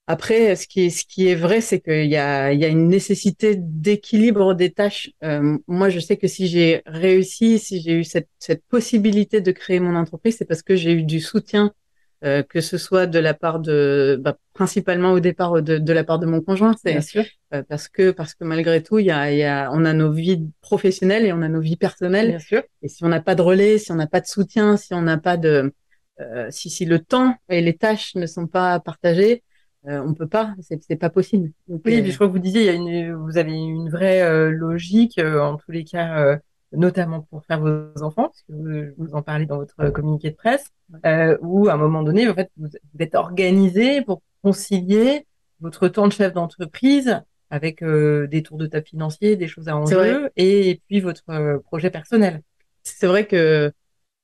Après, 0.06 0.56
ce 0.58 0.68
qui 0.68 0.82
est, 0.86 0.90
ce 0.90 1.06
qui 1.06 1.30
est 1.30 1.36
vrai, 1.36 1.62
c'est 1.62 1.80
qu'il 1.80 2.10
y 2.10 2.18
a, 2.18 2.52
il 2.52 2.60
y 2.60 2.66
a 2.66 2.68
une 2.68 2.90
nécessité 2.90 3.56
d'équilibre 3.58 4.54
des 4.54 4.72
tâches. 4.72 5.12
Euh, 5.24 5.58
moi, 5.68 5.90
je 5.90 6.00
sais 6.00 6.18
que 6.18 6.28
si 6.28 6.48
j'ai 6.48 6.82
réussi, 6.86 7.58
si 7.58 7.82
j'ai 7.82 7.94
eu 7.94 8.04
cette, 8.04 8.28
cette 8.38 8.66
possibilité 8.66 9.40
de 9.40 9.52
créer 9.52 9.80
mon 9.80 9.96
entreprise, 9.96 10.36
c'est 10.38 10.46
parce 10.46 10.62
que 10.62 10.76
j'ai 10.76 10.92
eu 10.92 11.04
du 11.04 11.22
soutien, 11.22 11.72
euh, 12.26 12.44
que 12.44 12.60
ce 12.60 12.78
soit 12.78 13.06
de 13.06 13.18
la 13.18 13.34
part 13.34 13.60
de, 13.60 14.20
bah, 14.22 14.38
principalement 14.52 15.14
au 15.14 15.22
départ 15.22 15.62
de, 15.62 15.78
de, 15.78 15.94
la 15.94 16.04
part 16.04 16.20
de 16.20 16.26
mon 16.26 16.42
conjoint. 16.42 16.76
C'est 16.84 17.00
sûr. 17.00 17.24
Euh, 17.54 17.64
parce 17.68 17.88
que 17.88 18.12
parce 18.12 18.34
que 18.34 18.44
malgré 18.44 18.84
tout, 18.84 19.00
il 19.00 19.06
y 19.06 19.12
a, 19.12 19.32
il 19.32 19.38
y 19.38 19.44
a, 19.44 19.70
on 19.72 19.86
a 19.86 19.94
nos 19.94 20.12
vies 20.12 20.50
professionnelles 20.60 21.26
et 21.26 21.32
on 21.32 21.42
a 21.42 21.48
nos 21.48 21.62
vies 21.62 21.78
personnelles. 21.78 22.30
Bien 22.30 22.40
sûr. 22.40 22.64
Et 22.82 22.90
si 22.90 23.06
on 23.06 23.10
n'a 23.10 23.22
pas 23.22 23.36
de 23.36 23.42
relais, 23.42 23.78
si 23.78 23.94
on 23.94 23.96
n'a 23.96 24.08
pas 24.08 24.20
de 24.20 24.28
soutien, 24.28 24.76
si 24.76 24.94
on 24.94 25.02
n'a 25.02 25.18
pas 25.18 25.38
de, 25.38 25.74
euh, 26.20 26.48
si 26.50 26.70
si 26.70 26.84
le 26.84 27.00
temps 27.00 27.36
et 27.48 27.62
les 27.62 27.78
tâches 27.78 28.16
ne 28.16 28.26
sont 28.26 28.48
pas 28.48 28.82
partagées 28.82 29.44
euh, 29.88 30.02
on 30.06 30.14
peut 30.14 30.28
pas, 30.28 30.56
c'est 30.62 30.96
pas 30.96 31.10
possible. 31.10 31.52
oui, 31.68 31.80
puis 31.80 32.12
je 32.12 32.16
crois 32.16 32.28
que 32.28 32.32
vous 32.32 32.40
disiez, 32.40 32.62
il 32.62 32.66
y 32.66 32.70
a 32.70 32.74
une, 32.74 33.14
vous 33.14 33.38
avez 33.38 33.52
une 33.52 33.90
vraie 33.90 34.22
euh, 34.22 34.50
logique, 34.50 35.20
euh, 35.20 35.42
en 35.42 35.58
tous 35.58 35.72
les 35.72 35.84
cas, 35.84 36.24
euh, 36.26 36.38
notamment 36.72 37.22
pour 37.22 37.44
faire 37.44 37.60
vos 37.60 38.02
enfants, 38.02 38.30
parce 38.30 38.44
que 38.44 38.54
vous, 38.54 38.94
vous 38.98 39.14
en 39.14 39.22
parlez 39.22 39.46
dans 39.46 39.58
votre 39.58 39.90
communiqué 39.90 40.32
de 40.32 40.36
presse, 40.36 40.70
où 41.42 41.68
à 41.68 41.74
un 41.74 41.78
moment 41.78 42.02
donné, 42.02 42.30
en 42.30 42.34
fait, 42.34 42.50
vous, 42.56 42.70
êtes 43.00 43.16
organisé 43.16 44.02
pour 44.02 44.22
concilier 44.42 45.28
votre 45.60 45.90
temps 45.90 46.08
de 46.08 46.14
chef 46.14 46.34
d'entreprise 46.34 47.22
avec 47.50 47.84
des 47.84 48.42
tours 48.44 48.58
de 48.58 48.66
table 48.66 48.88
financiers, 48.88 49.36
des 49.36 49.48
choses 49.48 49.68
à 49.68 49.78
enjeu, 49.78 50.30
et, 50.36 50.70
et, 50.72 50.82
puis 50.88 51.02
votre 51.02 51.60
projet 51.60 51.92
personnel. 51.92 52.42
C'est 52.84 53.06
vrai 53.06 53.28
que 53.28 53.72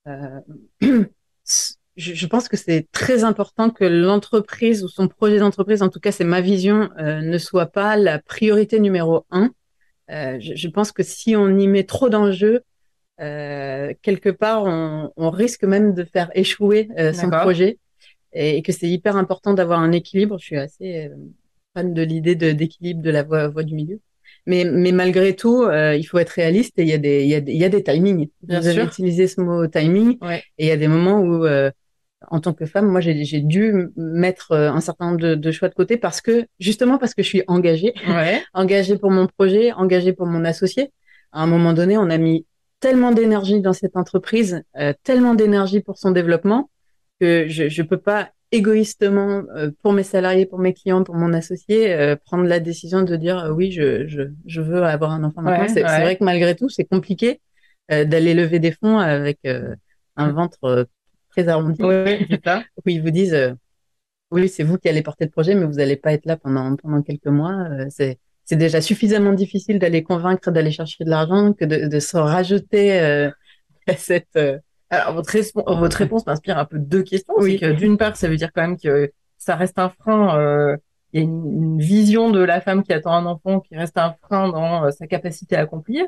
je, 1.96 2.14
je, 2.14 2.26
pense 2.26 2.48
que 2.48 2.56
c'est 2.56 2.88
très 2.92 3.24
important 3.24 3.70
que 3.70 3.84
l'entreprise 3.84 4.84
ou 4.84 4.88
son 4.88 5.08
projet 5.08 5.38
d'entreprise, 5.38 5.82
en 5.82 5.88
tout 5.88 6.00
cas 6.00 6.12
c'est 6.12 6.24
ma 6.24 6.40
vision, 6.40 6.90
euh, 6.98 7.20
ne 7.20 7.38
soit 7.38 7.66
pas 7.66 7.96
la 7.96 8.18
priorité 8.18 8.80
numéro 8.80 9.26
un. 9.30 9.50
Euh, 10.10 10.38
je, 10.40 10.54
je, 10.54 10.68
pense 10.68 10.92
que 10.92 11.02
si 11.02 11.36
on 11.36 11.56
y 11.56 11.68
met 11.68 11.84
trop 11.84 12.08
d'enjeux, 12.08 12.62
euh, 13.20 13.92
quelque 14.02 14.30
part, 14.30 14.64
on, 14.64 15.12
on, 15.16 15.30
risque 15.30 15.64
même 15.64 15.94
de 15.94 16.04
faire 16.04 16.30
échouer 16.34 16.88
euh, 16.98 17.12
son 17.12 17.28
projet 17.28 17.78
et, 18.32 18.56
et 18.56 18.62
que 18.62 18.72
c'est 18.72 18.88
hyper 18.88 19.16
important 19.16 19.52
d'avoir 19.52 19.80
un 19.80 19.92
équilibre. 19.92 20.38
Je 20.38 20.44
suis 20.44 20.56
assez 20.56 21.06
euh, 21.06 21.14
fan 21.74 21.92
de 21.92 22.02
l'idée 22.02 22.34
d'équilibre 22.34 23.02
de, 23.02 23.10
la 23.10 23.22
voie, 23.22 23.48
voie, 23.48 23.62
du 23.62 23.74
milieu. 23.74 24.00
Mais, 24.46 24.64
mais 24.64 24.92
malgré 24.92 25.36
tout, 25.36 25.64
euh, 25.64 25.94
il 25.94 26.04
faut 26.04 26.18
être 26.18 26.30
réaliste 26.30 26.78
et 26.78 26.82
il 26.82 26.88
y 26.88 26.94
a 26.94 26.98
des, 26.98 27.24
il 27.24 27.28
y 27.28 27.34
a, 27.34 27.38
il 27.38 27.56
y 27.56 27.64
a 27.64 27.68
des 27.68 27.82
timings. 27.82 28.28
Bien 28.42 28.60
Vous 28.60 28.70
sûr. 28.70 28.80
avez 28.80 28.88
utilisé 28.88 29.26
ce 29.26 29.40
mot 29.40 29.66
timing 29.66 30.16
ouais. 30.22 30.42
et 30.56 30.64
il 30.64 30.68
y 30.68 30.72
a 30.72 30.78
des 30.78 30.88
moments 30.88 31.20
où 31.20 31.44
en 32.30 32.40
tant 32.40 32.52
que 32.52 32.64
femme, 32.64 32.86
moi, 32.86 33.00
j'ai 33.00 33.40
dû 33.40 33.88
mettre 33.96 34.52
euh, 34.52 34.70
un 34.70 34.80
certain 34.80 35.06
nombre 35.06 35.20
de, 35.20 35.34
de, 35.34 35.50
choix 35.50 35.68
de 35.68 35.74
côté 35.74 35.96
parce 35.96 36.20
que, 36.20 36.46
justement, 36.58 36.96
parce 36.96 37.14
que 37.14 37.22
je 37.22 37.28
suis 37.28 37.42
engagée, 37.46 37.92
ouais. 38.08 38.42
engagée 38.54 38.96
pour 38.96 39.10
mon 39.10 39.26
projet, 39.26 39.72
engagée 39.72 40.12
pour 40.12 40.26
mon 40.26 40.44
associé. 40.44 40.92
À 41.32 41.42
un 41.42 41.46
moment 41.46 41.72
donné, 41.72 41.98
on 41.98 42.08
a 42.10 42.18
mis 42.18 42.46
tellement 42.80 43.12
d'énergie 43.12 43.60
dans 43.60 43.72
cette 43.72 43.96
entreprise, 43.96 44.62
euh, 44.78 44.92
tellement 45.02 45.34
d'énergie 45.34 45.80
pour 45.80 45.98
son 45.98 46.10
développement 46.10 46.70
que 47.20 47.46
je 47.48 47.64
ne 47.64 47.86
peux 47.86 47.98
pas 47.98 48.30
égoïstement 48.52 49.44
euh, 49.54 49.70
pour 49.82 49.92
mes 49.92 50.02
salariés, 50.02 50.46
pour 50.46 50.58
mes 50.58 50.74
clients, 50.74 51.04
pour 51.04 51.14
mon 51.14 51.32
associé, 51.32 51.92
euh, 51.92 52.16
prendre 52.16 52.44
la 52.44 52.60
décision 52.60 53.02
de 53.02 53.16
dire 53.16 53.38
euh, 53.38 53.50
oui, 53.52 53.70
je, 53.70 54.06
je, 54.08 54.22
je, 54.46 54.60
veux 54.60 54.82
avoir 54.82 55.12
un 55.12 55.22
enfant 55.24 55.42
maintenant. 55.42 55.62
Ouais, 55.62 55.68
c'est 55.68 55.84
ouais. 55.84 56.00
vrai 56.02 56.16
que 56.16 56.24
malgré 56.24 56.56
tout, 56.56 56.68
c'est 56.68 56.84
compliqué 56.84 57.40
d'aller 57.88 58.34
lever 58.34 58.60
des 58.60 58.70
fonds 58.70 58.98
avec 58.98 59.40
un 60.14 60.30
ventre 60.30 60.86
très 61.30 61.48
arrondi. 61.48 61.82
Oui, 61.82 62.26
c'est 62.28 62.44
ça. 62.44 62.62
où 62.76 62.88
ils 62.88 63.02
vous 63.02 63.10
disent, 63.10 63.34
euh, 63.34 63.52
oui, 64.30 64.48
c'est 64.48 64.62
vous 64.62 64.78
qui 64.78 64.88
allez 64.88 65.02
porter 65.02 65.24
le 65.24 65.30
projet, 65.30 65.54
mais 65.54 65.64
vous 65.64 65.74
n'allez 65.74 65.96
pas 65.96 66.12
être 66.12 66.26
là 66.26 66.36
pendant, 66.36 66.76
pendant 66.76 67.02
quelques 67.02 67.26
mois. 67.26 67.52
Euh, 67.52 67.86
c'est, 67.90 68.18
c'est 68.44 68.56
déjà 68.56 68.80
suffisamment 68.80 69.32
difficile 69.32 69.78
d'aller 69.78 70.02
convaincre, 70.02 70.50
d'aller 70.50 70.70
chercher 70.70 71.04
de 71.04 71.10
l'argent, 71.10 71.52
que 71.52 71.64
de, 71.64 71.88
de 71.88 71.98
se 71.98 72.16
rajouter 72.16 73.00
euh, 73.00 73.30
à 73.88 73.96
cette. 73.96 74.36
Euh, 74.36 74.58
Alors, 74.88 75.14
votre, 75.14 75.36
votre 75.78 75.96
réponse 75.96 76.26
m'inspire 76.26 76.58
un 76.58 76.64
peu 76.64 76.78
deux 76.78 77.02
questions. 77.02 77.34
Oui. 77.38 77.58
Que 77.58 77.72
d'une 77.72 77.96
part, 77.96 78.16
ça 78.16 78.28
veut 78.28 78.36
dire 78.36 78.52
quand 78.52 78.62
même 78.62 78.78
que 78.78 79.10
ça 79.36 79.56
reste 79.56 79.78
un 79.78 79.88
frein 79.88 80.76
il 81.12 81.18
y 81.18 81.22
a 81.22 81.24
une, 81.24 81.80
vision 81.80 82.30
de 82.30 82.38
la 82.38 82.60
femme 82.60 82.84
qui 82.84 82.92
attend 82.92 83.12
un 83.12 83.26
enfant 83.26 83.58
qui 83.58 83.74
reste 83.74 83.98
un 83.98 84.14
frein 84.22 84.48
dans 84.48 84.92
sa 84.92 85.08
capacité 85.08 85.56
à 85.56 85.60
accomplir. 85.60 86.04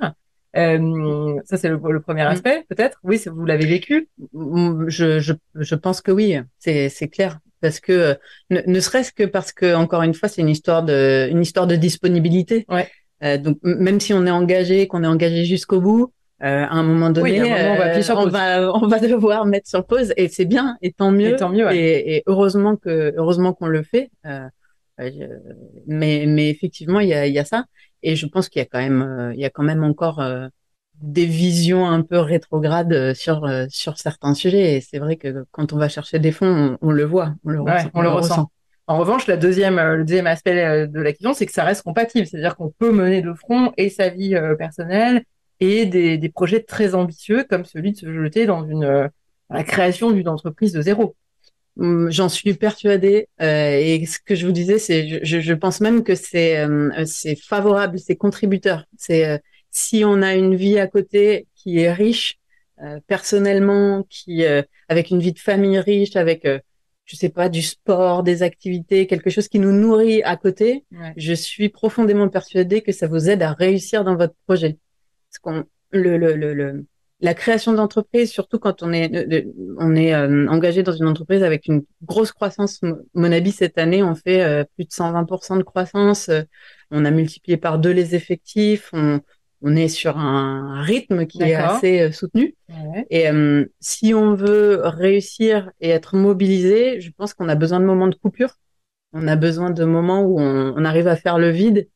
Euh, 0.57 1.41
ça, 1.45 1.57
c'est 1.57 1.69
le, 1.69 2.01
premier 2.01 2.25
mm. 2.25 2.27
aspect, 2.27 2.65
peut-être. 2.69 2.99
Oui, 3.03 3.21
vous 3.27 3.45
l'avez 3.45 3.67
vécu. 3.67 4.09
Mm, 4.33 4.89
je, 4.89 5.19
je, 5.21 5.33
je, 5.55 5.75
pense 5.75 6.01
que 6.01 6.13
oui, 6.13 6.39
c'est, 6.59 6.89
c'est 6.89 7.09
clair. 7.09 7.39
Parce 7.61 7.81
que 7.81 8.17
ne, 8.51 8.61
ne 8.67 8.81
serait-ce 8.81 9.13
que 9.13 9.23
parce 9.23 9.53
que 9.53 9.75
encore 9.75 10.03
une 10.03 10.15
fois, 10.15 10.29
c'est 10.29 10.43
une 10.43 10.49
histoire 10.49 10.83
de 10.83 11.29
une 11.31 11.43
histoire 11.43 11.67
de 11.67 11.77
disponibilité. 11.77 12.67
Ouais. 12.69 12.89
Euh, 13.23 13.39
donc 13.39 13.59
même 13.63 14.01
si 14.01 14.13
on 14.13 14.27
est 14.27 14.31
engagé, 14.31 14.89
qu'on 14.89 15.05
est 15.05 15.09
engagé 15.09 15.45
jusqu'au 15.45 15.81
bout, 15.81 16.13
euh, 16.43 16.65
à 16.65 16.75
un 16.75 16.83
moment 16.83 17.11
donné, 17.11 17.41
on, 17.41 17.77
va 17.77 17.97
euh, 17.97 18.03
on, 18.17 18.27
va, 18.27 18.73
on 18.75 18.87
va 18.89 18.99
devoir 18.99 19.47
mettre 19.47 19.69
sur 19.69 19.87
pause 19.87 20.13
et 20.17 20.27
c'est 20.27 20.45
bien 20.45 20.77
et 20.83 20.93
tant 20.93 21.13
mieux. 21.13 21.35
Et, 21.35 21.37
tant 21.37 21.51
mieux 21.51 21.71
et, 21.73 22.17
et, 22.17 22.23
heureusement 22.27 22.75
que 22.75 23.15
heureusement 23.17 23.53
qu'on 23.53 23.69
le 23.69 23.85
fait. 23.85 24.11
Euh, 24.27 24.49
mais 25.87 26.25
mais 26.27 26.51
effectivement, 26.51 27.01
il 27.01 27.09
y 27.09 27.15
a, 27.15 27.27
y 27.27 27.39
a 27.39 27.45
ça. 27.45 27.65
Et 28.03 28.17
je 28.17 28.27
pense 28.27 28.49
qu'il 28.49 28.61
y 28.61 28.63
a 28.63 28.67
quand 28.67 28.81
même, 28.81 29.03
euh, 29.03 29.35
il 29.35 29.41
y 29.41 29.45
a 29.45 29.51
quand 29.51 29.63
même 29.63 29.85
encore 29.85 30.21
euh, 30.21 30.49
des 31.01 31.27
visions 31.27 31.87
un 31.87 32.03
peu 32.03 32.19
rétrogrades 32.19 32.93
euh, 32.93 33.15
sur 33.15 33.49
sur 33.69 33.99
certains 33.99 34.35
sujets. 34.35 34.77
Et 34.77 34.81
c'est 34.81 34.99
vrai 34.99 35.17
que 35.17 35.45
quand 35.51 35.73
on 35.73 35.77
va 35.79 35.89
chercher 35.89 36.19
des 36.19 36.33
fonds, 36.33 36.79
on, 36.81 36.91
le 36.91 37.05
voit, 37.05 37.35
on 37.45 37.51
le, 37.51 37.61
ressent, 37.61 37.91
on 37.95 38.03
le 38.03 38.09
ressent. 38.09 38.51
En 38.89 38.99
revanche, 38.99 39.27
la 39.27 39.37
deuxième, 39.37 39.77
le 39.77 40.05
deuxième 40.05 40.27
aspect 40.27 40.87
de 40.89 41.01
la 41.01 41.13
question, 41.13 41.35
c'est 41.35 41.47
que 41.47 41.53
ça 41.53 41.65
reste 41.65 41.83
compatible. 41.83 42.27
C'est-à-dire 42.27 42.57
qu'on 42.57 42.71
peut 42.71 42.93
mener 42.93 43.23
de 43.23 43.33
front 43.33 43.73
et 43.77 43.89
sa 43.89 44.09
vie 44.09 44.35
personnelle 44.59 45.23
et 45.61 45.87
des, 45.87 46.19
des 46.19 46.29
projets 46.29 46.63
très 46.63 46.95
ambitieux 46.95 47.45
comme 47.49 47.65
celui 47.65 47.93
de 47.93 47.97
se 47.97 48.13
jeter 48.13 48.45
dans 48.45 48.65
une 48.67 49.09
la 49.53 49.65
création 49.65 50.11
d'une 50.11 50.29
entreprise 50.29 50.73
de 50.73 50.83
zéro. 50.83 51.15
Hum, 51.79 52.11
j'en 52.11 52.29
suis 52.29 52.55
persuadée. 52.55 53.29
Euh, 53.41 53.77
et 53.79 54.05
ce 54.07 54.19
que 54.25 54.35
je 54.35 54.47
vous 54.47 54.53
disais, 54.53 54.79
c'est, 54.79 55.25
je, 55.25 55.41
je, 55.41 55.55
pense 55.55 55.81
même 55.81 56.05
que 56.05 56.15
c'est, 56.15 56.59
euh, 56.59 57.05
c'est 57.07 57.37
favorable, 57.37 57.99
c'est 57.99 58.17
contributeur. 58.17 58.85
C'est 58.99 59.27
euh, 59.27 59.39
si 59.71 60.05
on 60.05 60.21
a 60.23 60.35
une 60.35 60.55
vie 60.55 60.79
à 60.79 60.87
côté 60.87 61.47
qui 61.55 61.79
est 61.79 61.93
riche 61.93 62.39
euh, 62.83 63.01
personnellement, 63.07 64.05
qui 64.11 64.45
avec 64.89 65.11
une 65.11 65.21
vie 65.21 65.33
de 65.33 65.39
famille 65.39 65.79
riche, 65.79 66.17
avec 66.17 66.47
je 67.05 67.17
sais 67.17 67.31
pas 67.31 67.49
du 67.49 67.63
sport, 67.63 68.23
des 68.23 68.43
activités, 68.43 69.07
quelque 69.07 69.31
chose 69.31 69.49
qui 69.49 69.59
nous 69.59 69.73
nourrit 69.73 70.23
à 70.25 70.37
côté. 70.37 70.85
Je 71.17 71.33
suis 71.33 71.69
profondément 71.71 72.29
persuadée 72.29 72.83
que 72.83 72.93
ça 72.93 73.07
vous 73.07 73.31
aide 73.31 73.43
à 73.43 73.53
réussir 73.53 74.05
dans 74.05 74.17
votre 74.17 74.35
projet. 74.47 74.79
Parce 75.31 75.39
qu'on 75.41 75.65
le, 75.91 76.19
le, 76.19 76.35
le, 76.37 76.55
le 76.55 76.85
la 77.23 77.35
création 77.35 77.73
d'entreprise, 77.73 78.31
surtout 78.31 78.59
quand 78.59 78.83
on 78.83 78.93
est 78.93 79.47
on 79.79 79.95
est 79.95 80.13
euh, 80.13 80.49
engagé 80.49 80.83
dans 80.83 80.93
une 80.93 81.07
entreprise 81.07 81.45
avec 81.45 81.67
une 81.69 81.85
grosse 82.03 82.33
croissance. 82.33 82.81
Monabi 83.15 83.53
cette 83.53 83.79
année, 83.79 84.03
on 84.03 84.17
fait 84.17 84.43
euh, 84.43 84.65
plus 84.75 84.85
de 84.85 84.91
120% 84.91 85.57
de 85.57 85.63
croissance. 85.63 86.29
Euh, 86.29 86.43
on 86.91 87.05
a 87.05 87.13
multiplié 87.13 87.57
par 87.57 87.79
deux 87.79 87.93
les 87.93 88.17
effectifs. 88.17 88.91
On, 88.93 89.21
on 89.63 89.77
est 89.77 89.87
sur 89.87 90.19
un 90.19 90.83
rythme 90.83 91.27
qui 91.27 91.43
est 91.43 91.55
assez 91.55 92.11
soutenu. 92.11 92.57
Et 93.11 93.29
si 93.79 94.13
on 94.13 94.35
veut 94.35 94.81
réussir 94.83 95.71
et 95.81 95.91
être 95.91 96.17
mobilisé, 96.17 97.01
je 97.01 97.13
pense 97.17 97.33
qu'on 97.33 97.49
a 97.49 97.55
besoin 97.55 97.79
de 97.79 97.85
moments 97.85 98.09
de 98.09 98.17
coupure. 98.17 98.59
On 99.13 99.29
a 99.29 99.37
besoin 99.37 99.71
de 99.71 99.85
moments 99.85 100.23
où 100.23 100.41
on, 100.41 100.75
on 100.77 100.85
arrive 100.85 101.07
à 101.07 101.15
faire 101.15 101.39
le 101.39 101.51
vide, 101.51 101.89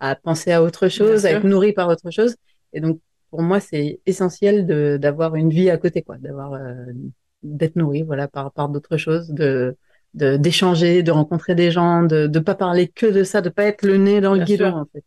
à 0.00 0.16
penser 0.16 0.50
à 0.50 0.64
autre 0.64 0.88
chose, 0.88 1.24
à 1.24 1.30
être 1.30 1.44
nourri 1.44 1.72
par 1.72 1.88
autre 1.88 2.10
chose. 2.10 2.34
Et 2.72 2.80
donc 2.80 2.98
pour 3.32 3.40
moi, 3.40 3.60
c'est 3.60 3.98
essentiel 4.04 4.66
d'avoir 5.00 5.36
une 5.36 5.48
vie 5.48 5.70
à 5.70 5.78
côté, 5.78 6.02
quoi, 6.02 6.18
d'avoir 6.18 6.52
euh, 6.52 6.74
d'être 7.42 7.76
nourri, 7.76 8.02
voilà, 8.02 8.28
par 8.28 8.52
par 8.52 8.68
d'autres 8.68 8.98
choses, 8.98 9.30
de 9.30 9.74
d'échanger, 10.12 11.02
de, 11.02 11.10
rencontrer 11.10 11.54
des 11.54 11.70
gens, 11.70 12.02
de 12.02 12.26
ne 12.26 12.38
pas 12.40 12.54
parler 12.54 12.88
que 12.88 13.06
de 13.06 13.24
ça, 13.24 13.40
de 13.40 13.48
pas 13.48 13.64
être 13.64 13.86
le 13.86 13.96
nez 13.96 14.20
dans 14.20 14.34
le 14.34 14.44
guidon, 14.44 14.66
en 14.66 14.84
fait. 14.84 15.04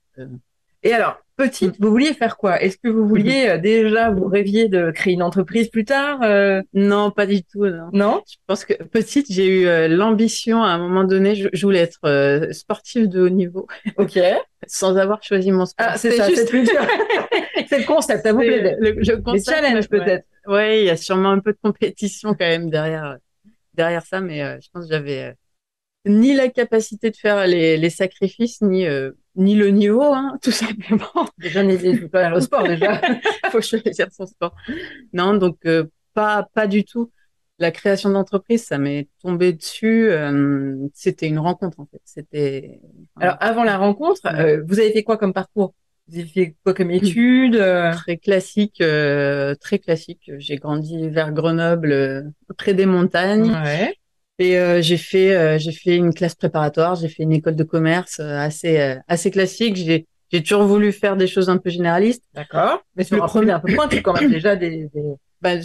Et 0.81 0.91
alors, 0.91 1.21
petite, 1.35 1.75
vous 1.79 1.89
vouliez 1.89 2.13
faire 2.13 2.37
quoi? 2.37 2.61
Est-ce 2.61 2.77
que 2.77 2.87
vous 2.87 3.07
vouliez 3.07 3.47
euh, 3.49 3.57
déjà, 3.57 4.09
vous 4.09 4.27
rêviez 4.27 4.67
de 4.67 4.91
créer 4.91 5.13
une 5.13 5.23
entreprise 5.23 5.69
plus 5.69 5.85
tard 5.85 6.19
Non, 6.73 7.11
pas 7.11 7.25
du 7.25 7.43
tout. 7.43 7.65
Non. 7.65 7.89
non? 7.93 8.21
Je 8.27 8.35
pense 8.47 8.65
que 8.65 8.73
petite, 8.83 9.27
j'ai 9.29 9.47
eu 9.47 9.87
l'ambition 9.89 10.63
à 10.63 10.69
un 10.69 10.77
moment 10.77 11.03
donné, 11.03 11.35
je, 11.35 11.65
voulais 11.65 11.79
être 11.79 12.49
sportive 12.51 13.07
de 13.07 13.21
haut 13.21 13.29
niveau. 13.29 13.67
Ok. 13.97 14.19
Sans 14.67 14.97
avoir 14.97 15.21
choisi 15.21 15.51
mon 15.51 15.65
sport. 15.65 15.87
Ah, 15.91 15.97
c'est 15.97 16.11
ça, 16.11 16.27
juste... 16.27 16.47
c'est 17.67 17.79
le 17.79 17.85
concept, 17.85 18.23
ça 18.23 18.33
vous 18.33 18.39
plaît 18.39 18.75
le, 18.79 18.91
le 18.91 19.43
challenge 19.43 19.87
peut-être. 19.87 20.25
Ouais, 20.47 20.81
il 20.81 20.85
y 20.85 20.89
a 20.89 20.97
sûrement 20.97 21.29
un 21.29 21.39
peu 21.39 21.53
de 21.53 21.57
compétition 21.61 22.31
quand 22.31 22.45
même 22.45 22.69
derrière 22.69 23.17
derrière 23.75 24.05
ça, 24.05 24.21
mais 24.21 24.41
euh, 24.41 24.57
je 24.61 24.69
pense 24.71 24.85
que 24.85 24.91
j'avais 24.91 25.23
euh, 25.23 25.33
ni 26.05 26.33
la 26.33 26.49
capacité 26.49 27.11
de 27.11 27.15
faire 27.15 27.45
les, 27.45 27.77
les 27.77 27.89
sacrifices, 27.89 28.61
ni 28.61 28.85
euh, 28.85 29.11
ni 29.35 29.55
le 29.55 29.69
niveau, 29.69 30.03
hein, 30.03 30.37
tout 30.43 30.51
simplement. 30.51 31.27
Déjà, 31.37 31.63
n'hésitez 31.63 32.07
pas 32.07 32.33
au 32.33 32.39
sport 32.39 32.63
déjà. 32.63 33.01
Faut 33.51 33.61
choisir 33.61 34.07
son 34.11 34.25
sport. 34.25 34.55
Non, 35.13 35.35
donc 35.35 35.57
pas 36.13 36.47
pas 36.53 36.67
du 36.67 36.83
tout. 36.83 37.11
La 37.57 37.71
création 37.71 38.09
d'entreprise, 38.09 38.65
ça 38.65 38.77
m'est 38.77 39.07
tombé 39.21 39.53
dessus. 39.53 40.09
c'était 40.93 41.27
une 41.27 41.39
rencontre 41.39 41.79
en 41.79 41.85
fait. 41.85 42.01
C'était. 42.03 42.81
Alors 43.19 43.37
avant 43.39 43.63
la 43.63 43.77
rencontre, 43.77 44.21
vous 44.67 44.79
avez 44.79 44.91
fait 44.91 45.03
quoi 45.03 45.17
comme 45.17 45.33
parcours? 45.33 45.73
Vous 46.07 46.19
avez 46.19 46.27
fait 46.27 46.55
quoi 46.63 46.75
comme 46.75 46.91
études 46.91 47.55
euh? 47.55 47.91
Très 47.93 48.17
classique, 48.17 48.79
euh, 48.81 49.55
très 49.55 49.79
classique. 49.79 50.31
J'ai 50.37 50.57
grandi 50.57 51.09
vers 51.09 51.31
Grenoble, 51.31 51.91
euh, 51.91 52.21
près 52.57 52.75
des 52.75 52.85
montagnes. 52.85 53.51
Ouais. 53.51 53.97
Et 54.37 54.57
j'ai 54.81 54.97
fait 54.97 55.59
j'ai 55.59 55.71
fait 55.71 55.95
une 55.95 56.13
classe 56.13 56.35
préparatoire, 56.35 56.95
j'ai 56.95 57.07
fait 57.07 57.23
une 57.23 57.31
école 57.31 57.55
de 57.55 57.63
commerce 57.63 58.19
assez 58.19 58.97
assez 59.07 59.31
classique. 59.31 59.75
J'ai 59.77 60.07
j'ai 60.31 60.43
toujours 60.43 60.63
voulu 60.63 60.91
faire 60.91 61.15
des 61.15 61.27
choses 61.27 61.49
un 61.49 61.57
peu 61.57 61.69
généralistes. 61.69 62.23
D'accord. 62.33 62.81
Mais 62.95 63.03
sur 63.03 63.15
le 63.15 63.21
premier 63.23 63.51
un 63.51 63.59
peu 63.59 63.73
pointu 63.73 64.01
quand 64.01 64.19
même 64.19 64.31
déjà 64.31 64.55
des, 64.55 64.89
des... 64.93 65.13
Bah, 65.41 65.55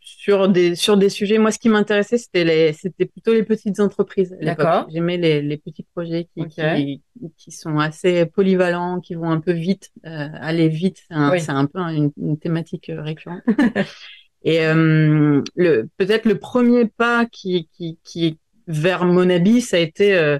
sur 0.00 0.48
des 0.48 0.74
sur 0.74 0.96
des 0.96 1.08
sujets. 1.08 1.38
Moi, 1.38 1.52
ce 1.52 1.58
qui 1.58 1.68
m'intéressait, 1.68 2.18
c'était 2.18 2.44
les 2.44 2.72
c'était 2.72 3.06
plutôt 3.06 3.32
les 3.32 3.44
petites 3.44 3.78
entreprises. 3.80 4.36
D'accord. 4.40 4.86
J'aimais 4.92 5.16
les, 5.16 5.42
les 5.42 5.56
petits 5.56 5.86
projets 5.94 6.28
qui, 6.34 6.46
qui, 6.48 7.02
qui 7.36 7.50
sont 7.52 7.78
assez 7.78 8.26
polyvalents, 8.26 9.00
qui 9.00 9.14
vont 9.14 9.30
un 9.30 9.40
peu 9.40 9.52
vite, 9.52 9.90
euh, 10.06 10.28
aller 10.40 10.68
vite. 10.68 11.02
C'est 11.08 11.14
un, 11.14 11.38
c'est 11.38 11.52
un 11.52 11.66
peu 11.66 11.78
une, 11.78 12.10
une 12.20 12.38
thématique 12.38 12.90
euh, 12.90 13.02
récurrente. 13.02 13.42
Et 14.44 14.64
euh, 14.64 15.42
le 15.56 15.88
peut-être 15.96 16.24
le 16.24 16.38
premier 16.38 16.86
pas 16.86 17.26
qui 17.26 17.68
qui 17.76 17.98
qui 18.04 18.38
vers 18.66 19.04
Monabi, 19.04 19.60
ça 19.60 19.76
a 19.76 19.80
été 19.80 20.14
euh, 20.14 20.38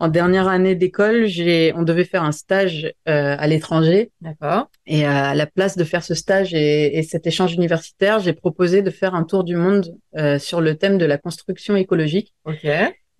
en 0.00 0.08
dernière 0.08 0.46
année 0.46 0.76
d'école, 0.76 1.26
j'ai, 1.26 1.72
on 1.74 1.82
devait 1.82 2.04
faire 2.04 2.22
un 2.22 2.32
stage 2.32 2.92
euh, 3.08 3.36
à 3.36 3.46
l'étranger. 3.48 4.12
D'accord. 4.20 4.70
Et 4.86 5.04
à 5.04 5.34
la 5.34 5.46
place 5.46 5.76
de 5.76 5.84
faire 5.84 6.04
ce 6.04 6.14
stage 6.14 6.54
et, 6.54 6.98
et 6.98 7.02
cet 7.02 7.26
échange 7.26 7.54
universitaire, 7.54 8.20
j'ai 8.20 8.32
proposé 8.32 8.82
de 8.82 8.90
faire 8.90 9.14
un 9.14 9.24
tour 9.24 9.42
du 9.42 9.56
monde 9.56 9.96
euh, 10.16 10.38
sur 10.38 10.60
le 10.60 10.76
thème 10.76 10.98
de 10.98 11.04
la 11.04 11.18
construction 11.18 11.74
écologique. 11.74 12.32
Ok. 12.44 12.66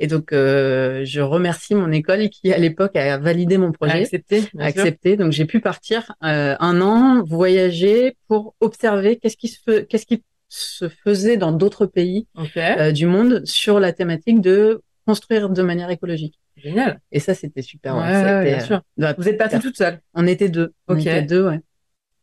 Et 0.01 0.07
donc, 0.07 0.33
euh, 0.33 1.05
je 1.05 1.21
remercie 1.21 1.75
mon 1.75 1.91
école 1.91 2.29
qui, 2.29 2.53
à 2.53 2.59
l'époque, 2.59 2.95
a 2.97 3.19
validé 3.19 3.59
mon 3.59 3.73
projet. 3.73 4.03
Accepté. 4.03 4.45
A 4.59 4.67
accepté. 4.67 5.17
Donc, 5.17 5.33
j'ai 5.33 5.45
pu 5.45 5.61
partir 5.61 6.13
euh, 6.23 6.55
un 6.61 6.81
an, 6.81 7.23
voyager 7.25 8.17
pour 8.29 8.55
observer 8.61 9.17
qu'est-ce 9.17 9.37
qui 9.37 9.49
se, 9.49 9.81
qu'est-ce 9.81 10.07
qui 10.07 10.23
se 10.49 10.89
faisait 10.89 11.37
dans 11.37 11.53
d'autres 11.53 11.87
pays 11.87 12.27
okay. 12.37 12.75
euh, 12.79 12.93
du 12.93 13.07
monde 13.07 13.43
sur 13.45 13.81
la 13.81 13.93
thématique 13.93 14.41
de 14.41 14.83
construire 15.07 15.51
de 15.51 15.63
manière 15.63 15.91
écologique. 15.91 16.39
Génial. 16.57 17.01
Et 17.13 17.21
ça, 17.21 17.35
c'était 17.35 17.63
super. 17.63 17.97
Ouais, 17.97 18.03
ouais, 18.03 18.45
bien 18.45 18.61
sûr. 18.61 18.83
Euh, 19.01 19.15
Vous 19.19 19.29
êtes 19.29 19.39
partie 19.39 19.59
toute 19.59 19.77
seule 19.77 20.01
On 20.15 20.27
était 20.27 20.49
deux. 20.49 20.73
Ok. 20.87 20.97
On 20.97 20.99
était 20.99 21.23
deux, 21.23 21.45
ouais. 21.45 21.61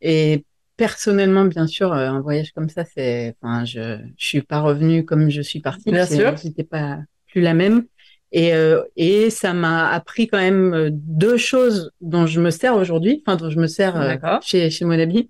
Et 0.01 0.45
personnellement, 0.77 1.45
bien 1.45 1.67
sûr, 1.67 1.93
euh, 1.93 2.07
un 2.07 2.21
voyage 2.21 2.51
comme 2.51 2.69
ça, 2.69 2.83
c'est, 2.85 3.35
enfin, 3.41 3.65
je, 3.65 3.97
je 4.17 4.25
suis 4.25 4.41
pas 4.41 4.59
revenue 4.59 5.05
comme 5.05 5.29
je 5.29 5.41
suis 5.41 5.61
partie. 5.61 5.91
Bien 5.91 6.05
sûr. 6.05 6.37
C'était 6.37 6.63
pas 6.63 6.99
plus 7.35 7.41
la 7.43 7.53
même. 7.53 7.83
Et, 8.31 8.53
euh, 8.53 8.81
et 8.95 9.29
ça 9.29 9.53
m'a 9.53 9.89
appris 9.91 10.27
quand 10.27 10.37
même 10.39 10.73
euh, 10.73 10.89
deux 10.91 11.37
choses 11.37 11.91
dont 12.01 12.25
je 12.25 12.39
me 12.41 12.49
sers 12.49 12.75
aujourd'hui, 12.75 13.21
enfin, 13.25 13.35
dont 13.37 13.49
je 13.49 13.59
me 13.59 13.67
sers 13.67 13.99
euh, 13.99 14.15
chez, 14.41 14.69
chez 14.69 14.85
Monabi. 14.85 15.29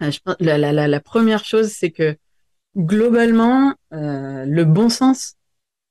Je 0.00 0.18
pense, 0.24 0.36
la, 0.40 0.58
la, 0.58 0.72
la, 0.72 0.88
la 0.88 1.00
première 1.00 1.44
chose, 1.44 1.68
c'est 1.68 1.90
que 1.90 2.16
globalement, 2.76 3.74
le 3.90 4.64
bon 4.64 4.88
sens 4.88 5.34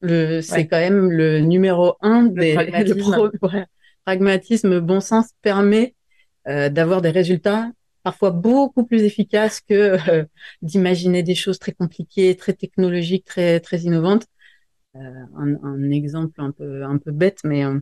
le, 0.01 0.41
c'est 0.41 0.67
quand 0.67 0.77
même 0.77 1.09
le 1.11 1.39
numéro 1.39 1.95
un 2.01 2.23
Le 2.23 2.29
des 2.29 2.53
pragmatisme. 2.53 2.97
le 2.97 3.01
pro- 3.39 3.47
ouais. 3.49 3.65
pragmatisme, 4.05 4.79
bon 4.79 4.99
sens 4.99 5.27
permet 5.41 5.95
euh, 6.47 6.69
d'avoir 6.69 7.01
des 7.01 7.09
résultats 7.09 7.71
parfois 8.03 8.29
beaucoup 8.29 8.85
plus 8.85 9.01
efficaces 9.01 9.61
que 9.61 9.97
euh, 10.11 10.25
d'imaginer 10.61 11.23
des 11.23 11.33
choses 11.33 11.57
très 11.57 11.71
compliquées, 11.71 12.35
très 12.35 12.53
technologiques, 12.53 13.25
très 13.25 13.59
très 13.59 13.79
innovantes. 13.79 14.27
Euh, 14.95 14.99
un, 15.37 15.55
un 15.61 15.91
exemple 15.91 16.39
un 16.39 16.51
peu 16.51 16.83
un 16.83 16.97
peu 16.97 17.11
bête, 17.11 17.39
mais 17.43 17.65
euh, 17.65 17.79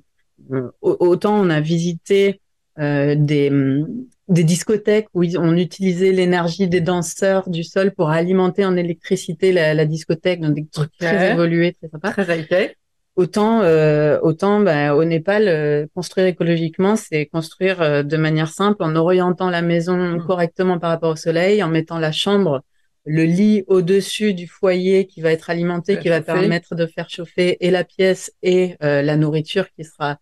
au- 0.81 0.97
autant 0.99 1.39
on 1.39 1.51
a 1.51 1.61
visité 1.61 2.41
euh, 2.79 3.13
des 3.15 3.51
hum, 3.51 3.87
des 4.29 4.43
discothèques 4.43 5.09
où 5.13 5.23
on 5.37 5.55
utilisait 5.55 6.11
l'énergie 6.11 6.67
des 6.67 6.81
danseurs 6.81 7.49
du 7.49 7.63
sol 7.63 7.91
pour 7.91 8.09
alimenter 8.09 8.65
en 8.65 8.75
électricité 8.75 9.51
la, 9.51 9.75
la 9.75 9.85
discothèque, 9.85 10.41
donc 10.41 10.55
des 10.55 10.65
trucs 10.65 10.91
très 10.97 11.33
évolués, 11.33 11.73
très 11.73 11.87
sympas. 11.87 12.11
Très 12.13 12.39
high-tech. 12.39 12.75
Autant, 13.15 13.61
euh, 13.61 14.17
autant 14.23 14.59
bah, 14.61 14.95
au 14.95 15.03
Népal, 15.03 15.47
euh, 15.47 15.85
construire 15.93 16.25
écologiquement, 16.25 16.95
c'est 16.95 17.27
construire 17.27 18.03
de 18.03 18.17
manière 18.17 18.47
simple 18.47 18.81
en 18.81 18.95
orientant 18.95 19.51
la 19.51 19.61
maison 19.61 19.95
mmh. 19.95 20.25
correctement 20.25 20.79
par 20.79 20.89
rapport 20.89 21.11
au 21.11 21.15
soleil, 21.15 21.61
en 21.61 21.67
mettant 21.69 21.99
la 21.99 22.11
chambre, 22.11 22.63
le 23.05 23.23
lit 23.23 23.63
au-dessus 23.67 24.33
du 24.33 24.47
foyer 24.47 25.05
qui 25.07 25.21
va 25.21 25.31
être 25.31 25.49
alimenté, 25.49 25.97
qui 25.99 26.09
va 26.09 26.21
permettre 26.21 26.75
de 26.75 26.85
faire 26.85 27.09
chauffer 27.09 27.57
et 27.59 27.69
la 27.69 27.83
pièce 27.83 28.31
et 28.41 28.75
la 28.79 29.17
nourriture 29.17 29.69
qui 29.71 29.83
sera. 29.83 30.19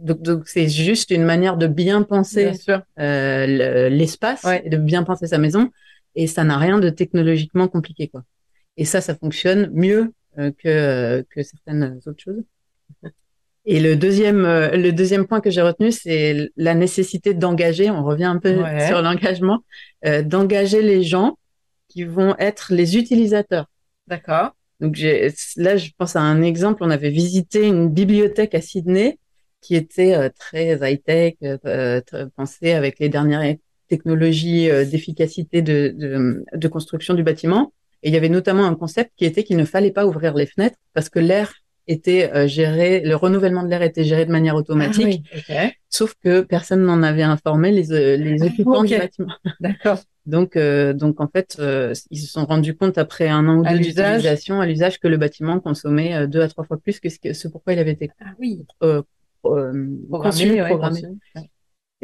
Donc, 0.00 0.48
c'est 0.48 0.68
juste 0.68 1.10
une 1.10 1.24
manière 1.24 1.56
de 1.56 1.66
bien 1.66 2.02
penser 2.02 2.52
l'espace 2.96 4.46
et 4.64 4.68
de 4.70 4.76
bien 4.76 5.02
penser 5.02 5.26
sa 5.26 5.38
maison. 5.38 5.70
Et 6.14 6.26
ça 6.26 6.44
n'a 6.44 6.58
rien 6.58 6.78
de 6.78 6.90
technologiquement 6.90 7.68
compliqué, 7.68 8.08
quoi. 8.08 8.22
Et 8.76 8.84
ça, 8.84 9.00
ça 9.00 9.14
fonctionne 9.14 9.70
mieux 9.72 10.12
euh, 10.38 10.50
que, 10.56 11.24
que 11.30 11.42
certaines 11.42 12.00
autres 12.06 12.22
choses. 12.22 12.42
Et 13.66 13.80
le 13.80 13.96
deuxième, 13.96 14.44
euh, 14.44 14.76
le 14.76 14.92
deuxième 14.92 15.26
point 15.26 15.40
que 15.40 15.48
j'ai 15.48 15.62
retenu, 15.62 15.90
c'est 15.90 16.50
la 16.56 16.74
nécessité 16.74 17.32
d'engager, 17.32 17.88
on 17.88 18.04
revient 18.04 18.24
un 18.24 18.38
peu 18.38 18.56
sur 18.86 19.00
l'engagement, 19.00 19.64
euh, 20.04 20.22
d'engager 20.22 20.82
les 20.82 21.02
gens 21.02 21.38
qui 21.94 22.02
vont 22.02 22.34
être 22.38 22.74
les 22.74 22.96
utilisateurs. 22.96 23.66
D'accord? 24.08 24.50
Donc 24.80 24.98
là, 24.98 25.76
je 25.76 25.90
pense 25.96 26.16
à 26.16 26.20
un 26.20 26.42
exemple. 26.42 26.82
On 26.82 26.90
avait 26.90 27.10
visité 27.10 27.66
une 27.66 27.88
bibliothèque 27.88 28.54
à 28.56 28.60
Sydney 28.60 29.18
qui 29.60 29.76
était 29.76 30.14
euh, 30.14 30.28
très 30.36 30.76
high-tech, 30.82 31.34
euh, 31.44 32.00
pensée 32.36 32.72
avec 32.72 32.98
les 32.98 33.08
dernières 33.08 33.54
technologies 33.88 34.66
d'efficacité 34.90 35.62
de, 35.62 35.94
de, 35.96 36.44
de, 36.52 36.68
construction 36.68 37.14
du 37.14 37.22
bâtiment. 37.22 37.72
Et 38.02 38.08
il 38.08 38.14
y 38.14 38.16
avait 38.16 38.28
notamment 38.28 38.64
un 38.64 38.74
concept 38.74 39.12
qui 39.16 39.24
était 39.24 39.44
qu'il 39.44 39.56
ne 39.56 39.64
fallait 39.64 39.92
pas 39.92 40.04
ouvrir 40.04 40.34
les 40.34 40.46
fenêtres 40.46 40.76
parce 40.94 41.08
que 41.08 41.20
l'air 41.20 41.54
était 41.86 42.30
euh, 42.32 42.46
géré, 42.46 43.00
le 43.00 43.14
renouvellement 43.14 43.62
de 43.62 43.68
l'air 43.68 43.82
était 43.82 44.04
géré 44.04 44.24
de 44.24 44.32
manière 44.32 44.54
automatique. 44.54 45.24
Ah 45.48 45.68
Sauf 45.90 46.14
que 46.22 46.40
personne 46.40 46.82
n'en 46.82 47.02
avait 47.02 47.22
informé 47.22 47.70
les, 47.70 47.92
euh, 47.92 48.16
les 48.16 48.42
ah, 48.42 48.46
occupants 48.46 48.84
du 48.84 48.96
bâtiment. 48.96 49.34
D'accord. 49.60 49.98
Donc, 50.26 50.56
euh, 50.56 50.92
donc 50.92 51.20
en 51.20 51.28
fait, 51.28 51.60
ils 52.10 52.18
se 52.18 52.26
sont 52.26 52.44
rendus 52.46 52.74
compte 52.74 52.98
après 52.98 53.28
un 53.28 53.46
an 53.48 53.58
ou 53.58 53.64
deux 53.64 53.78
d'utilisation 53.78 54.60
à 54.60 54.66
l'usage 54.66 54.98
que 54.98 55.08
le 55.08 55.16
bâtiment 55.16 55.60
consommait 55.60 56.26
deux 56.26 56.40
à 56.40 56.48
trois 56.48 56.64
fois 56.64 56.78
plus 56.78 57.00
que 57.00 57.08
ce, 57.08 57.18
que, 57.18 57.32
ce 57.32 57.48
pourquoi 57.48 57.74
il 57.74 57.78
avait 57.78 57.92
été 57.92 58.10
ah, 58.20 58.32
oui. 58.38 58.64
programmé. 60.08 60.62
programmé. 60.66 61.02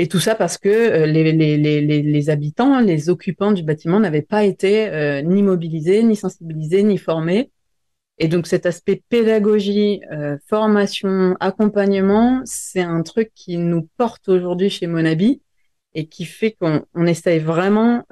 Et 0.01 0.09
tout 0.09 0.19
ça 0.19 0.35
parce 0.35 0.57
que 0.57 0.71
euh, 0.71 1.05
les, 1.05 1.31
les, 1.31 1.59
les, 1.59 1.83
les 1.83 2.31
habitants, 2.31 2.81
les 2.81 3.11
occupants 3.11 3.53
du 3.53 3.63
bâtiment 3.63 4.01
n'avaient 4.01 4.23
pas 4.23 4.45
été 4.45 4.89
euh, 4.89 5.21
ni 5.21 5.43
mobilisés, 5.43 6.03
ni 6.03 6.17
sensibilisés, 6.17 6.83
ni 6.83 6.97
formés. 6.97 7.51
Et 8.17 8.27
donc 8.27 8.47
cet 8.47 8.65
aspect 8.65 9.03
pédagogie, 9.11 10.01
euh, 10.11 10.39
formation, 10.49 11.37
accompagnement, 11.39 12.41
c'est 12.47 12.81
un 12.81 13.03
truc 13.03 13.31
qui 13.35 13.59
nous 13.59 13.91
porte 13.99 14.31
aujourd'hui 14.31 14.71
chez 14.71 14.87
Monabi 14.87 15.43
et 15.95 16.07
qui 16.07 16.25
fait 16.25 16.53
qu'on 16.53 16.85
on 16.95 17.07
essaye 17.07 17.39
vraiment 17.39 18.05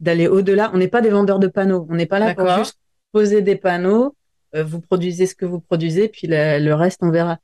d'aller 0.00 0.28
au-delà. 0.28 0.70
On 0.74 0.78
n'est 0.78 0.88
pas 0.88 1.00
des 1.00 1.10
vendeurs 1.10 1.38
de 1.38 1.48
panneaux. 1.48 1.86
On 1.90 1.94
n'est 1.94 2.06
pas 2.06 2.18
là 2.18 2.34
pour 2.34 2.48
juste 2.58 2.78
poser 3.12 3.42
des 3.42 3.56
panneaux 3.56 4.14
euh, 4.54 4.64
vous 4.64 4.80
produisez 4.80 5.26
ce 5.26 5.34
que 5.34 5.46
vous 5.46 5.60
produisez, 5.60 6.08
puis 6.08 6.26
le, 6.26 6.72
reste, 6.72 7.00
on 7.02 7.10
verra. 7.10 7.38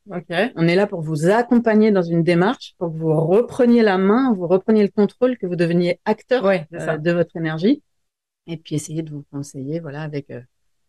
On 0.57 0.67
est 0.67 0.75
là 0.75 0.87
pour 0.87 1.03
vous 1.03 1.29
accompagner 1.29 1.93
dans 1.93 2.03
une 2.03 2.23
démarche, 2.23 2.75
pour 2.79 2.93
que 2.93 2.99
vous 2.99 3.15
repreniez 3.15 3.83
la 3.83 3.97
main, 3.97 4.33
vous 4.33 4.49
repreniez 4.49 4.83
le 4.83 4.91
contrôle, 4.91 5.39
que 5.39 5.47
vous 5.47 5.57
deveniez 5.57 6.01
acteur 6.05 6.45
euh, 6.45 6.99
de 6.99 7.13
votre 7.13 7.37
énergie, 7.37 7.83
et 8.47 8.57
puis 8.57 8.75
essayer 8.75 9.03
de 9.03 9.11
vous 9.11 9.25
conseiller, 9.31 9.79
voilà, 9.79 10.03
avec 10.03 10.31
euh, 10.31 10.41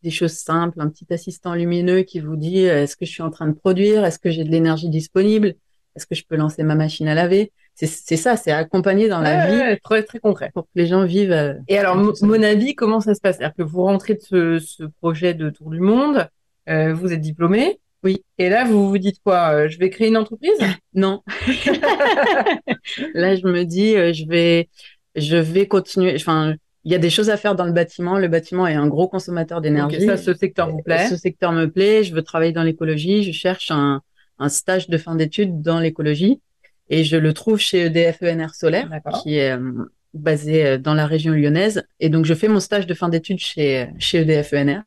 des 0.02 0.10
choses 0.10 0.34
simples, 0.34 0.82
un 0.82 0.90
petit 0.90 1.12
assistant 1.14 1.54
lumineux 1.54 2.02
qui 2.02 2.20
vous 2.20 2.36
dit 2.36 2.60
est-ce 2.60 2.96
que 2.96 3.06
je 3.06 3.12
suis 3.12 3.24
en 3.24 3.30
train 3.30 3.48
de 3.48 3.54
produire, 3.54 4.04
est-ce 4.04 4.20
que 4.20 4.32
j'ai 4.32 4.44
de 4.44 4.50
l'énergie 4.50 4.90
disponible, 4.90 5.54
est-ce 5.96 6.08
que 6.08 6.16
je 6.16 6.24
peux 6.28 6.36
lancer 6.36 6.64
ma 6.64 6.76
machine 6.76 7.08
à 7.08 7.16
laver, 7.16 7.52
c'est 7.86 8.18
ça, 8.18 8.36
c'est 8.38 8.52
accompagné 8.52 9.08
dans 9.08 9.20
la 9.20 9.48
vie. 9.48 9.80
très, 9.84 10.02
très 10.04 10.20
concret. 10.20 10.50
Pour 10.54 10.64
que 10.64 10.70
les 10.76 10.88
gens 10.88 11.06
vivent. 11.06 11.32
Euh, 11.32 11.54
et 11.68 11.78
alors, 11.78 11.96
mon 11.96 12.44
avis, 12.44 12.74
comment 12.74 13.02
ça 13.02 13.14
se 13.14 13.22
passe? 13.22 13.38
C'est-à-dire 13.38 13.56
que 13.56 13.62
vous 13.62 13.84
rentrez 13.84 14.16
de 14.16 14.22
ce, 14.22 14.60
ce, 14.60 14.84
projet 15.00 15.36
de 15.36 15.52
Tour 15.52 15.70
du 15.70 15.80
Monde, 15.80 16.28
euh, 16.70 16.94
vous 16.94 17.14
êtes 17.14 17.22
diplômé. 17.22 17.80
Oui. 18.04 18.24
Et 18.40 18.50
là, 18.50 18.66
vous 18.66 18.90
vous 18.90 18.98
dites 18.98 19.20
quoi 19.24 19.50
euh, 19.54 19.70
Je 19.70 19.78
vais 19.78 19.92
créer 19.92 20.08
une 20.08 20.18
entreprise? 20.18 20.58
Non. 20.94 21.22
là, 23.14 23.36
je 23.36 23.46
me 23.46 23.64
dis, 23.64 23.92
je 23.92 24.28
vais, 24.28 24.68
je 25.16 25.38
vais 25.38 25.68
continuer. 25.68 26.16
Enfin, 26.16 26.56
il 26.84 26.92
y 26.92 26.96
a 26.96 26.98
des 26.98 27.12
choses 27.12 27.30
à 27.30 27.38
faire 27.38 27.54
dans 27.54 27.66
le 27.66 27.72
bâtiment. 27.72 28.18
Le 28.18 28.28
bâtiment 28.28 28.66
est 28.66 28.74
un 28.74 28.88
gros 28.88 29.08
consommateur 29.08 29.62
d'énergie. 29.62 30.04
ça, 30.04 30.18
ce 30.18 30.34
secteur 30.34 30.72
vous 30.72 30.82
plaît? 30.82 31.08
Ce 31.08 31.16
secteur 31.16 31.52
me 31.52 31.68
plaît. 31.68 32.04
Je 32.04 32.16
veux 32.16 32.24
travailler 32.24 32.54
dans 32.54 32.64
l'écologie. 32.64 33.22
Je 33.22 33.32
cherche 33.32 33.70
un, 33.70 34.02
un 34.40 34.50
stage 34.50 34.90
de 34.90 34.98
fin 34.98 35.14
d'études 35.14 35.62
dans 35.62 35.80
l'écologie. 35.80 36.42
Et 36.90 37.04
je 37.04 37.18
le 37.18 37.34
trouve 37.34 37.60
chez 37.60 37.86
EDF 37.86 38.22
ENR 38.22 38.54
Solaire, 38.56 38.90
qui 39.22 39.38
est 39.38 39.52
euh, 39.52 39.72
basé 40.14 40.66
euh, 40.66 40.78
dans 40.78 40.94
la 40.94 41.06
région 41.06 41.34
lyonnaise. 41.34 41.84
Et 42.00 42.10
donc, 42.10 42.26
je 42.26 42.34
fais 42.34 42.48
mon 42.48 42.60
stage 42.60 42.88
de 42.88 42.94
fin 42.94 43.10
d'études 43.10 43.40
chez, 43.40 43.90
chez 44.00 44.20
EDF 44.20 44.54
ENR. 44.54 44.82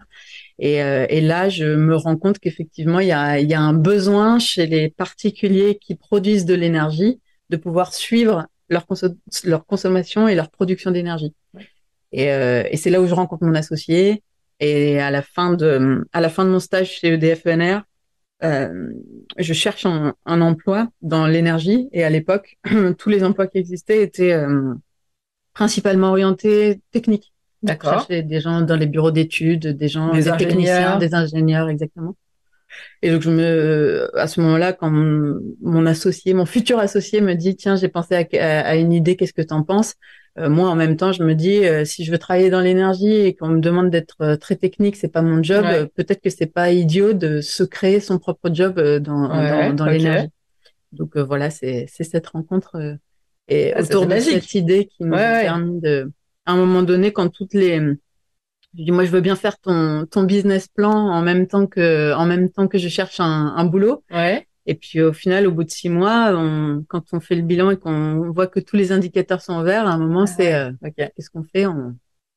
Et, 0.58 0.82
euh, 0.82 1.06
et, 1.08 1.20
là, 1.20 1.48
je 1.48 1.64
me 1.64 1.96
rends 1.96 2.16
compte 2.16 2.38
qu'effectivement, 2.38 3.00
il 3.00 3.08
y 3.08 3.12
a, 3.12 3.40
y 3.40 3.54
a 3.54 3.60
un 3.60 3.72
besoin 3.72 4.38
chez 4.38 4.66
les 4.66 4.88
particuliers 4.88 5.78
qui 5.80 5.94
produisent 5.94 6.44
de 6.44 6.54
l'énergie 6.54 7.20
de 7.48 7.56
pouvoir 7.56 7.94
suivre 7.94 8.46
leur, 8.68 8.86
leur 9.44 9.66
consommation 9.66 10.28
et 10.28 10.34
leur 10.34 10.50
production 10.50 10.90
d'énergie. 10.90 11.34
Et, 12.12 12.26
et 12.26 12.76
c'est 12.76 12.90
là 12.90 13.00
où 13.00 13.06
je 13.06 13.14
rencontre 13.14 13.44
mon 13.44 13.54
associé. 13.54 14.22
Et 14.60 15.00
à 15.00 15.10
la 15.10 15.22
fin 15.22 15.54
de, 15.54 16.06
à 16.12 16.20
la 16.20 16.28
fin 16.28 16.44
de 16.44 16.50
mon 16.50 16.60
stage 16.60 16.90
chez 16.90 17.08
EDF 17.14 17.46
ENR, 17.46 17.82
euh, 18.42 18.92
je 19.38 19.53
cherche 19.53 19.87
un, 19.87 20.14
un 20.24 20.40
emploi 20.40 20.88
dans 21.03 21.26
l'énergie 21.26 21.88
et 21.92 22.05
à 22.05 22.11
l'époque, 22.11 22.59
tous 22.98 23.09
les 23.09 23.24
emplois 23.24 23.46
qui 23.46 23.59
existaient 23.59 24.03
étaient 24.03 24.33
euh, 24.33 24.74
principalement 25.53 26.11
orientés 26.11 26.81
techniques. 26.90 27.33
D'accord. 27.62 28.07
Des 28.09 28.40
gens 28.40 28.62
dans 28.62 28.76
les 28.76 28.87
bureaux 28.87 29.11
d'études, 29.11 29.66
des 29.66 29.88
gens, 29.88 30.14
des, 30.14 30.24
techniciens, 30.38 30.96
des 30.96 31.14
ingénieurs, 31.14 31.68
exactement. 31.68 32.16
Et 33.03 33.11
donc 33.11 33.20
je 33.20 33.31
me, 33.31 34.11
à 34.18 34.26
ce 34.26 34.40
moment-là, 34.40 34.72
quand 34.72 34.90
mon, 34.90 35.85
associé, 35.85 36.33
mon 36.33 36.46
futur 36.46 36.79
associé 36.79 37.20
me 37.20 37.35
dit 37.35 37.57
tiens 37.57 37.76
j'ai 37.76 37.88
pensé 37.88 38.14
à, 38.14 38.61
à, 38.61 38.76
une 38.76 38.92
idée, 38.92 39.16
qu'est-ce 39.16 39.35
que 39.35 39.42
tu 39.42 39.53
en 39.53 39.62
penses? 39.62 39.96
Moi, 40.48 40.70
en 40.70 40.76
même 40.76 40.96
temps, 40.96 41.12
je 41.12 41.22
me 41.22 41.35
dis, 41.35 41.66
euh, 41.66 41.85
si 41.85 42.05
je 42.05 42.11
veux 42.11 42.18
travailler 42.18 42.50
dans 42.50 42.61
l'énergie 42.61 43.12
et 43.12 43.35
qu'on 43.35 43.48
me 43.48 43.61
demande 43.61 43.90
d'être 43.90 44.16
euh, 44.22 44.37
très 44.37 44.57
technique, 44.57 44.96
c'est 44.96 45.09
pas 45.09 45.22
mon 45.22 45.42
job. 45.42 45.64
Peut-être 45.94 46.20
que 46.20 46.31
c'est 46.31 46.46
pas 46.46 46.70
idiot 46.70 47.12
de 47.12 47.40
se 47.40 47.62
créer 47.62 48.00
son 48.00 48.18
propre 48.18 48.50
job 48.53 48.81
dans, 48.81 49.29
dans, 49.29 49.74
dans 49.74 49.87
l'énergie. 49.87 50.29
Donc 50.92 51.16
voilà, 51.16 51.50
c'est 51.50 51.87
cette 51.88 52.26
rencontre 52.29 52.98
et 53.50 53.72
ah, 53.74 53.83
autour 53.83 54.07
de 54.07 54.18
cette 54.18 54.55
idée 54.55 54.87
qui 54.87 55.05
nous 55.05 55.14
a 55.14 55.40
permis 55.40 55.81
de, 55.81 56.11
à 56.46 56.53
un 56.53 56.57
moment 56.57 56.83
donné, 56.83 57.12
quand 57.12 57.29
toutes 57.29 57.55
les 57.55 57.79
je 58.79 58.85
dis 58.85 58.92
moi 58.92 59.05
je 59.05 59.11
veux 59.11 59.20
bien 59.20 59.35
faire 59.35 59.59
ton 59.59 60.07
ton 60.07 60.22
business 60.22 60.68
plan 60.68 60.92
en 60.92 61.22
même 61.22 61.48
temps 61.48 61.66
que 61.66 62.14
en 62.14 62.24
même 62.24 62.50
temps 62.50 62.68
que 62.68 62.79
je 62.79 62.88
cherche 62.88 63.18
un, 63.18 63.53
un 63.57 63.64
boulot. 63.64 64.05
Ouais. 64.12 64.46
Et 64.66 64.75
puis 64.75 65.01
au 65.01 65.12
final, 65.12 65.46
au 65.46 65.53
bout 65.53 65.64
de 65.64 65.70
six 65.70 65.88
mois, 65.88 66.33
on, 66.35 66.85
quand 66.88 67.12
on 67.12 67.20
fait 67.20 67.35
le 67.35 67.42
bilan 67.42 67.70
et 67.70 67.77
qu'on 67.77 68.31
voit 68.31 68.46
que 68.46 68.61
tous 68.61 68.77
les 68.77 68.92
indicateurs 68.92 69.40
sont 69.40 69.62
verts, 69.62 69.87
à 69.87 69.92
un 69.92 69.99
moment, 69.99 70.23
ah 70.23 70.27
c'est 70.27 70.55
euh, 70.55 70.73
qu'est-ce 70.96 71.31
qu'on 71.31 71.44
fait? 71.44 71.66
On, 71.66 71.96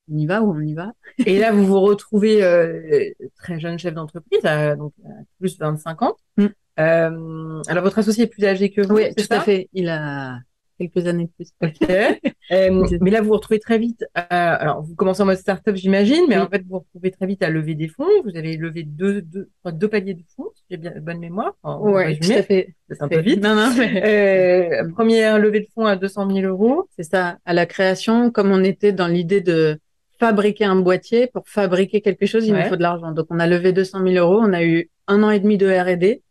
y 0.09 0.25
va 0.25 0.41
ou 0.41 0.53
on 0.53 0.59
y 0.59 0.73
va? 0.73 0.91
Et 1.25 1.39
là, 1.39 1.51
vous 1.51 1.65
vous 1.65 1.79
retrouvez 1.79 2.43
euh, 2.43 3.09
très 3.37 3.59
jeune 3.59 3.79
chef 3.79 3.93
d'entreprise, 3.93 4.41
donc 4.41 4.93
à 5.05 5.23
plus 5.39 5.57
de 5.57 5.63
25 5.63 6.01
ans. 6.01 6.17
Mm. 6.37 6.45
Euh, 6.79 7.61
alors 7.67 7.83
votre 7.83 7.99
associé 7.99 8.23
est 8.23 8.27
plus 8.27 8.45
âgé 8.45 8.71
que 8.71 8.81
vous 8.81 8.95
Oui, 8.95 9.13
tout 9.15 9.25
à 9.29 9.39
fait. 9.39 9.69
Il 9.73 9.89
a 9.89 10.39
quelques 10.79 11.07
années 11.07 11.25
de 11.25 11.31
plus. 11.31 11.51
Euh, 12.51 12.85
mais 12.99 13.09
là, 13.09 13.21
vous 13.21 13.27
vous 13.27 13.33
retrouvez 13.35 13.59
très 13.59 13.79
vite. 13.79 14.03
alors, 14.13 14.83
vous 14.83 14.95
commencez 14.95 15.21
en 15.23 15.25
mode 15.25 15.37
startup, 15.37 15.75
j'imagine, 15.75 16.25
mais 16.27 16.37
en 16.37 16.49
fait, 16.49 16.59
vous 16.63 16.71
vous 16.71 16.79
retrouvez 16.79 17.09
très 17.09 17.25
vite 17.25 17.41
à 17.41 17.49
lever 17.49 17.73
des 17.73 17.87
fonds. 17.87 18.05
Vous 18.25 18.35
avez 18.35 18.57
levé 18.57 18.83
deux, 18.83 19.21
deux, 19.21 19.49
deux 19.65 19.87
paliers 19.87 20.13
de 20.13 20.23
fonds, 20.35 20.49
si 20.53 20.63
j'ai 20.69 20.77
bien 20.77 20.93
bonne 21.01 21.19
mémoire. 21.19 21.53
Oui, 21.63 22.19
tout 22.19 22.31
à 22.31 22.43
fait. 22.43 22.75
C'est 22.89 23.01
un 23.01 23.07
peu 23.07 23.21
vite. 23.21 23.41
Non, 23.41 23.55
non, 23.55 23.71
euh, 23.79 24.89
première 24.91 25.39
levée 25.39 25.61
de 25.61 25.67
fonds 25.73 25.85
à 25.85 25.95
200 25.95 26.29
000 26.29 26.47
euros. 26.47 26.87
C'est 26.97 27.03
ça. 27.03 27.37
À 27.45 27.53
la 27.53 27.65
création, 27.65 28.29
comme 28.29 28.51
on 28.51 28.63
était 28.63 28.91
dans 28.91 29.07
l'idée 29.07 29.39
de 29.39 29.79
fabriquer 30.19 30.65
un 30.65 30.75
boîtier, 30.75 31.27
pour 31.27 31.47
fabriquer 31.47 32.01
quelque 32.01 32.25
chose, 32.25 32.45
il 32.45 32.53
nous 32.53 32.63
faut 32.63 32.75
de 32.75 32.81
l'argent. 32.81 33.11
Donc, 33.11 33.27
on 33.29 33.39
a 33.39 33.47
levé 33.47 33.71
200 33.71 34.05
000 34.05 34.15
euros. 34.15 34.41
On 34.43 34.51
a 34.51 34.63
eu 34.63 34.89
un 35.07 35.23
an 35.23 35.31
et 35.31 35.39
demi 35.39 35.57
de 35.57 35.67
R&D 35.67 36.22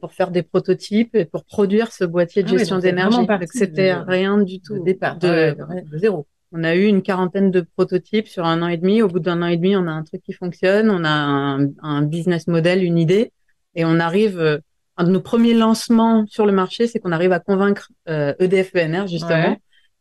pour 0.00 0.12
faire 0.12 0.30
des 0.30 0.42
prototypes 0.42 1.14
et 1.14 1.24
pour 1.24 1.44
produire 1.44 1.90
ce 1.90 2.04
boîtier 2.04 2.42
de 2.42 2.48
ah 2.48 2.58
gestion 2.58 2.78
d'énergie. 2.78 3.26
C'était 3.46 3.94
rien 3.94 4.38
du 4.38 4.60
tout. 4.60 4.78
De 4.78 4.84
départ, 4.84 5.16
de, 5.18 5.56
zéro. 5.94 6.26
On 6.52 6.64
a 6.64 6.74
eu 6.74 6.84
une 6.84 7.00
quarantaine 7.00 7.50
de 7.50 7.60
prototypes 7.76 8.28
sur 8.28 8.44
un 8.44 8.60
an 8.60 8.68
et 8.68 8.76
demi. 8.76 9.00
Au 9.00 9.08
bout 9.08 9.20
d'un 9.20 9.40
an 9.40 9.46
et 9.46 9.56
demi, 9.56 9.76
on 9.76 9.86
a 9.86 9.90
un 9.90 10.02
truc 10.02 10.22
qui 10.22 10.32
fonctionne, 10.32 10.90
on 10.90 11.04
a 11.04 11.10
un, 11.10 11.68
un 11.82 12.02
business 12.02 12.46
model, 12.46 12.82
une 12.84 12.98
idée, 12.98 13.32
et 13.74 13.84
on 13.84 13.98
arrive. 14.00 14.38
Euh, 14.38 14.58
un 15.00 15.04
de 15.04 15.10
nos 15.10 15.20
premiers 15.20 15.54
lancements 15.54 16.26
sur 16.26 16.44
le 16.44 16.52
marché, 16.52 16.86
c'est 16.86 16.98
qu'on 16.98 17.12
arrive 17.12 17.32
à 17.32 17.40
convaincre 17.40 17.90
euh, 18.08 18.34
EDF 18.38 18.74
ENR 18.74 19.06
justement 19.06 19.56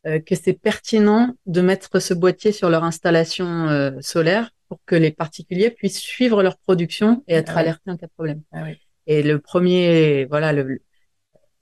euh, 0.06 0.20
que 0.20 0.36
c'est 0.36 0.54
pertinent 0.54 1.34
de 1.46 1.62
mettre 1.62 2.00
ce 2.00 2.14
boîtier 2.14 2.52
sur 2.52 2.70
leur 2.70 2.84
installation 2.84 3.68
euh, 3.70 3.92
solaire 4.02 4.52
pour 4.68 4.80
que 4.86 4.96
les 4.96 5.12
particuliers 5.12 5.72
puissent 5.72 6.00
suivre 6.00 6.44
leur 6.44 6.58
production 6.58 7.24
et 7.28 7.36
être 7.36 7.54
ah 7.56 7.60
alertés 7.60 7.92
en 7.92 7.96
cas 7.96 8.08
de 8.08 8.12
problème. 8.12 8.42
Ah 8.52 8.66
Et 9.10 9.24
le 9.24 9.40
premier, 9.40 10.26
voilà, 10.26 10.54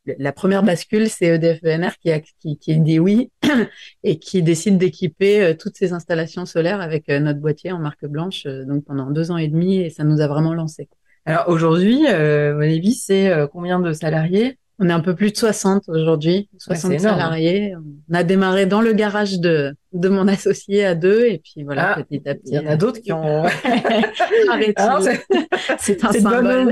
la 0.05 0.33
première 0.33 0.63
bascule, 0.63 1.09
c'est 1.09 1.27
EDF 1.27 1.97
qui, 1.97 2.11
a, 2.11 2.19
qui, 2.19 2.57
qui 2.57 2.77
dit 2.77 2.99
oui 2.99 3.31
et 4.03 4.19
qui 4.19 4.43
décide 4.43 4.77
d'équiper 4.77 5.41
euh, 5.41 5.53
toutes 5.57 5.77
ces 5.77 5.93
installations 5.93 6.45
solaires 6.45 6.81
avec 6.81 7.07
euh, 7.07 7.19
notre 7.19 7.39
boîtier 7.39 7.71
en 7.71 7.79
marque 7.79 8.05
blanche, 8.05 8.45
euh, 8.45 8.65
donc 8.65 8.83
pendant 8.83 9.11
deux 9.11 9.31
ans 9.31 9.37
et 9.37 9.47
demi, 9.47 9.77
et 9.77 9.89
ça 9.89 10.03
nous 10.03 10.19
a 10.19 10.27
vraiment 10.27 10.53
lancé. 10.53 10.89
Alors 11.23 11.45
aujourd'hui, 11.47 12.05
euh, 12.09 12.81
c'est 12.93 13.31
combien 13.53 13.79
de 13.79 13.93
salariés? 13.93 14.57
On 14.79 14.89
est 14.89 14.93
un 14.93 14.99
peu 14.99 15.15
plus 15.15 15.31
de 15.31 15.37
60 15.37 15.89
aujourd'hui, 15.89 16.49
60 16.59 16.99
salariés. 16.99 17.73
On 18.09 18.13
a 18.13 18.23
démarré 18.23 18.67
dans 18.67 18.81
le 18.81 18.93
garage 18.93 19.39
de, 19.39 19.75
de 19.93 20.09
mon 20.09 20.27
associé 20.27 20.85
à 20.85 20.93
deux 20.93 21.25
et 21.25 21.39
puis 21.39 21.63
voilà, 21.63 21.95
ah, 21.97 22.03
petit 22.03 22.21
à 22.29 22.35
petit. 22.35 22.51
Il 22.51 22.55
y 22.55 22.59
en 22.59 22.67
a 22.67 22.75
d'autres 22.75 23.01
qui 23.01 23.11
ont 23.11 23.43
arrêté. 24.49 24.75
C'est 25.79 26.03
un 26.05 26.11
symbole. 26.11 26.71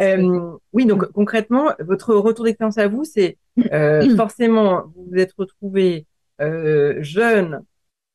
euh, 0.00 0.50
oui, 0.72 0.86
donc 0.86 1.10
concrètement, 1.12 1.72
votre 1.80 2.14
retour 2.14 2.44
d'expérience 2.44 2.78
à 2.78 2.86
vous, 2.86 3.04
c'est 3.04 3.36
euh, 3.72 4.08
forcément, 4.16 4.84
vous 4.94 5.08
vous 5.10 5.18
êtes 5.18 5.32
retrouvé 5.36 6.06
euh, 6.40 6.98
jeune, 7.00 7.62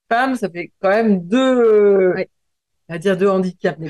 femme, 0.10 0.36
ça 0.36 0.50
fait 0.50 0.72
quand 0.82 0.90
même 0.90 1.28
deux, 1.28 2.14
à 2.88 2.98
dire 2.98 3.18
deux 3.18 3.28
handicaps, 3.28 3.78
mais 3.80 3.90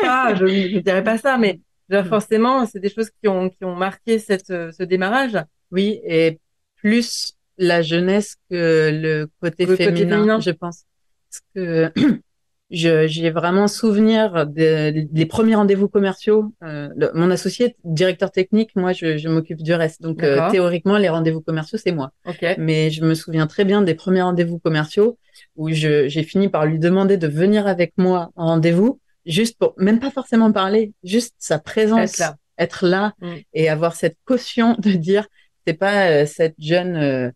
pas, 0.00 0.34
je 0.36 0.44
ne 0.44 0.80
dirais 0.80 1.02
pas 1.02 1.18
ça, 1.18 1.36
mais 1.36 1.58
Mm. 1.90 2.04
forcément, 2.04 2.66
c'est 2.66 2.80
des 2.80 2.88
choses 2.90 3.10
qui 3.20 3.28
ont, 3.28 3.50
qui 3.50 3.64
ont 3.64 3.76
marqué 3.76 4.18
cette, 4.18 4.46
ce 4.46 4.82
démarrage. 4.82 5.38
Oui, 5.70 6.00
et 6.04 6.38
plus 6.76 7.34
la 7.58 7.82
jeunesse 7.82 8.36
que 8.50 8.90
le 8.92 9.28
côté, 9.40 9.66
féminin, 9.76 10.40
je 10.40 10.50
pense. 10.50 10.84
Parce 11.30 11.42
que 11.54 11.92
j'ai 12.70 13.30
vraiment 13.30 13.68
souvenir 13.68 14.46
des, 14.46 15.26
premiers 15.28 15.54
rendez-vous 15.54 15.88
commerciaux. 15.88 16.52
Euh, 16.62 16.88
mon 17.14 17.30
associé, 17.30 17.76
directeur 17.84 18.30
technique, 18.30 18.74
moi, 18.74 18.92
je, 18.92 19.16
je 19.16 19.28
m'occupe 19.28 19.62
du 19.62 19.74
reste. 19.74 20.02
Donc, 20.02 20.22
euh, 20.22 20.50
théoriquement, 20.50 20.98
les 20.98 21.08
rendez-vous 21.08 21.40
commerciaux, 21.40 21.78
c'est 21.82 21.92
moi. 21.92 22.12
Okay. 22.26 22.54
Mais 22.58 22.90
je 22.90 23.04
me 23.04 23.14
souviens 23.14 23.46
très 23.46 23.64
bien 23.64 23.82
des 23.82 23.94
premiers 23.94 24.22
rendez-vous 24.22 24.58
commerciaux 24.58 25.18
où 25.56 25.70
j'ai 25.70 26.22
fini 26.22 26.48
par 26.48 26.66
lui 26.66 26.78
demander 26.78 27.16
de 27.16 27.28
venir 27.28 27.66
avec 27.66 27.92
moi 27.96 28.30
en 28.36 28.46
rendez-vous 28.46 29.00
juste 29.26 29.58
pour 29.58 29.74
même 29.76 30.00
pas 30.00 30.10
forcément 30.10 30.52
parler, 30.52 30.92
juste 31.04 31.34
sa 31.38 31.58
présence, 31.58 32.20
être 32.58 32.86
là, 32.86 33.14
mm. 33.20 33.34
et 33.54 33.68
avoir 33.68 33.94
cette 33.94 34.16
caution 34.24 34.74
de 34.78 34.92
dire 34.92 35.26
c'est 35.66 35.74
pas 35.74 36.10
euh, 36.10 36.26
cette 36.26 36.56
jeune 36.58 36.96
euh, 36.96 37.30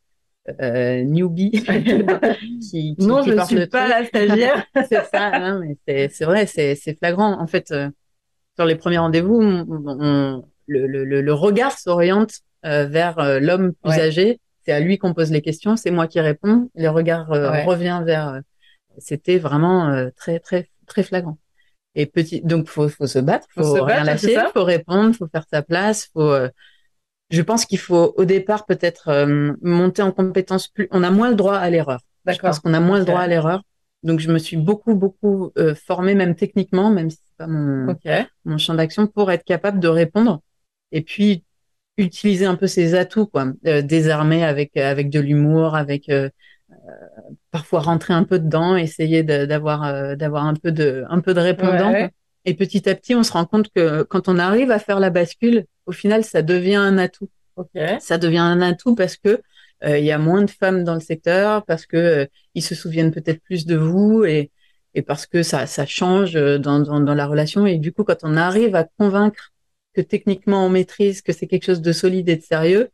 euh 0.61 1.03
newbie 1.03 1.51
qui, 2.61 2.97
qui, 2.97 3.07
non 3.07 3.23
je 3.23 3.33
ne 3.33 3.45
suis 3.45 3.67
pas 3.67 3.89
la 3.89 4.05
stagiaire. 4.05 4.67
C'est 4.89 5.05
ça 5.07 5.31
hein, 5.35 5.61
mais 5.87 6.09
c'est 6.09 6.25
vrai 6.25 6.47
c'est 6.47 6.75
c'est 6.75 6.97
flagrant. 6.97 7.41
En 7.41 7.47
fait 7.47 7.71
euh, 7.71 7.89
sur 8.57 8.65
les 8.65 8.77
premiers 8.77 8.99
rendez-vous 8.99 9.41
on, 9.41 10.45
le, 10.67 10.87
le, 10.87 11.05
le, 11.05 11.33
regard 11.33 11.79
s'oriente 11.79 12.41
vers 12.63 13.41
l'homme 13.41 13.75
plus 13.75 13.93
âgé. 13.93 14.41
C'est 14.65 14.73
à 14.73 14.81
lui 14.81 14.99
qu'on 14.99 15.15
pose 15.15 15.31
les 15.31 15.43
questions 15.43 15.77
c'est 15.77 15.91
moi 15.91 16.09
qui 16.09 16.21
réponds. 16.21 16.71
Le 16.75 16.89
regard 16.89 17.29
revient 17.29 18.03
vers 18.05 18.41
c'était 18.99 19.39
vraiment 19.39 20.11
très 20.17 20.41
très 20.41 20.69
très 20.87 21.03
flagrant 21.03 21.39
et 21.97 22.05
petit, 22.05 22.43
donc 22.43 22.69
faut, 22.69 22.89
faut 22.89 23.07
se 23.07 23.19
battre, 23.19 23.49
faut, 23.51 23.65
faut 23.65 23.85
rien 23.85 24.05
lâcher, 24.05 24.37
faut 24.55 24.65
répondre, 24.65 25.17
faut 25.17 25.27
faire 25.27 25.47
sa 25.51 25.63
place, 25.63 26.11
faut. 26.13 26.31
Euh, 26.31 26.49
je 27.31 27.43
pense 27.43 27.65
qu'il 27.65 27.79
faut 27.79 28.15
au 28.17 28.25
départ 28.25 28.67
peut-être 28.67 29.09
euh, 29.09 29.55
monter 29.63 30.03
en 30.03 30.13
compétence 30.13 30.69
plus. 30.69 30.87
On 30.93 31.03
a 31.03 31.11
moins 31.11 31.31
le 31.31 31.35
droit 31.35 31.57
à 31.57 31.69
l'erreur. 31.71 32.01
Je 32.27 32.39
pense 32.39 32.61
qu'on 32.61 32.75
a 32.75 32.81
moins 32.81 32.99
le 32.99 33.05
droit 33.05 33.21
à 33.21 33.27
l'erreur. 33.27 33.63
Donc 34.03 34.21
je 34.21 34.31
me 34.31 34.39
suis 34.39 34.59
beaucoup 34.59 34.95
beaucoup 34.95 35.53
euh, 35.59 35.75
formée 35.75 36.15
même 36.15 36.37
techniquement, 36.37 36.91
même 36.91 37.11
si 37.11 37.17
c'est 37.17 37.37
pas 37.39 37.47
mon 37.47 37.97
mon 38.45 38.59
champ 38.59 38.75
d'action, 38.75 39.07
pour 39.07 39.33
être 39.33 39.45
capable 39.45 39.81
de 39.81 39.89
répondre. 39.89 40.43
Et 40.93 41.01
puis 41.01 41.45
utiliser 41.97 42.45
un 42.45 42.57
peu 42.57 42.67
ses 42.67 42.95
atouts, 42.95 43.27
quoi, 43.27 43.47
désarmer 43.63 44.45
avec 44.45 44.77
avec 44.77 45.09
de 45.09 45.19
l'humour, 45.19 45.75
avec 45.75 46.11
parfois 47.51 47.81
rentrer 47.81 48.15
un 48.15 48.25
peu 48.25 48.39
dedans, 48.39 48.77
essayer 48.77 49.23
d'avoir 49.23 49.85
euh, 49.85 50.17
d'avoir 50.17 50.47
un 50.47 50.55
peu 50.55 50.73
de 50.73 51.05
un 51.09 51.21
peu 51.21 51.35
de 51.35 51.41
répondant. 51.41 51.93
Et 52.45 52.55
petit 52.55 52.89
à 52.89 52.95
petit, 52.95 53.15
on 53.15 53.23
se 53.23 53.33
rend 53.33 53.45
compte 53.45 53.71
que 53.75 54.03
quand 54.05 54.29
on 54.29 54.39
arrive 54.39 54.71
à 54.71 54.79
faire 54.79 55.01
la 55.01 55.11
bascule, 55.11 55.67
au 55.87 55.93
final, 55.93 56.25
ça 56.25 56.43
devient 56.43 56.77
un 56.77 56.99
atout. 56.99 57.29
Ça 58.01 58.19
devient 58.19 58.39
un 58.39 58.61
atout 58.61 58.95
parce 58.95 59.17
que 59.17 59.41
euh, 59.85 59.99
il 59.99 60.05
y 60.05 60.13
a 60.13 60.19
moins 60.19 60.43
de 60.43 60.51
femmes 60.51 60.85
dans 60.85 60.95
le 60.95 61.01
secteur, 61.01 61.65
parce 61.65 61.87
que 61.87 61.97
euh, 61.97 62.27
ils 62.55 62.63
se 62.63 62.75
souviennent 62.75 63.11
peut-être 63.13 63.43
plus 63.43 63.67
de 63.67 63.77
vous 63.77 64.25
et 64.25 64.51
et 64.95 65.03
parce 65.03 65.27
que 65.27 65.43
ça 65.43 65.67
ça 65.67 65.85
change 65.87 66.35
dans, 66.35 66.81
dans 66.81 67.01
dans 67.01 67.15
la 67.15 67.27
relation. 67.27 67.67
Et 67.67 67.79
du 67.79 67.93
coup, 67.93 68.05
quand 68.05 68.19
on 68.23 68.37
arrive 68.37 68.75
à 68.75 68.85
convaincre 68.99 69.53
que 69.93 70.01
techniquement 70.01 70.67
on 70.67 70.71
maîtrise, 70.71 71.23
que 71.23 71.33
c'est 71.33 71.47
quelque 71.47 71.65
chose 71.67 71.83
de 71.83 71.93
solide 71.93 72.29
et 72.29 72.37
de 72.37 72.43
sérieux, 72.43 72.91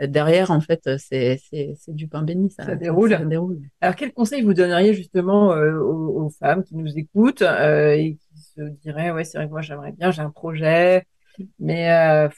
derrière, 0.00 0.50
en 0.50 0.60
fait, 0.60 0.88
c'est 0.98 1.40
du 1.88 2.08
pain 2.08 2.22
béni. 2.22 2.50
Ça, 2.50 2.64
ça, 2.64 2.76
déroule. 2.76 3.10
ça, 3.10 3.24
déroule. 3.24 3.60
Alors, 3.80 3.96
quel 3.96 4.12
conseil 4.12 4.42
vous 4.42 4.54
donneriez 4.54 4.94
justement 4.94 5.52
euh, 5.52 5.78
aux, 5.78 6.30
femmes 6.30 6.64
qui 6.64 6.76
nous 6.76 6.96
écoutent 6.96 7.42
euh, 7.42 7.92
et 7.92 8.16
qui 8.16 8.42
se 8.42 8.62
diraient, 8.82 9.10
ouais, 9.10 9.24
c'est 9.24 9.38
vrai 9.38 9.46
que 9.46 9.52
moi, 9.52 9.62
j'aimerais 9.62 9.92
bien, 9.92 10.10
j'ai 10.10 10.22
un 10.22 10.30
projet, 10.30 11.04
mais 11.58 11.90
euh, 11.90 12.28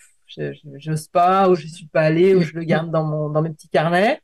j'ose 0.77 1.09
pas, 1.09 1.51
ou 1.51 1.55
je 1.55 1.67
suis 1.67 1.87
pas 1.87 2.03
allée, 2.03 2.35
ou 2.35 2.43
je 2.43 2.55
le 2.55 2.65
garde 2.65 2.91
dans, 2.91 3.05
mon, 3.05 3.29
dans 3.29 3.43
mes 3.43 3.51
petits 3.51 3.69
carnets? 3.69 4.21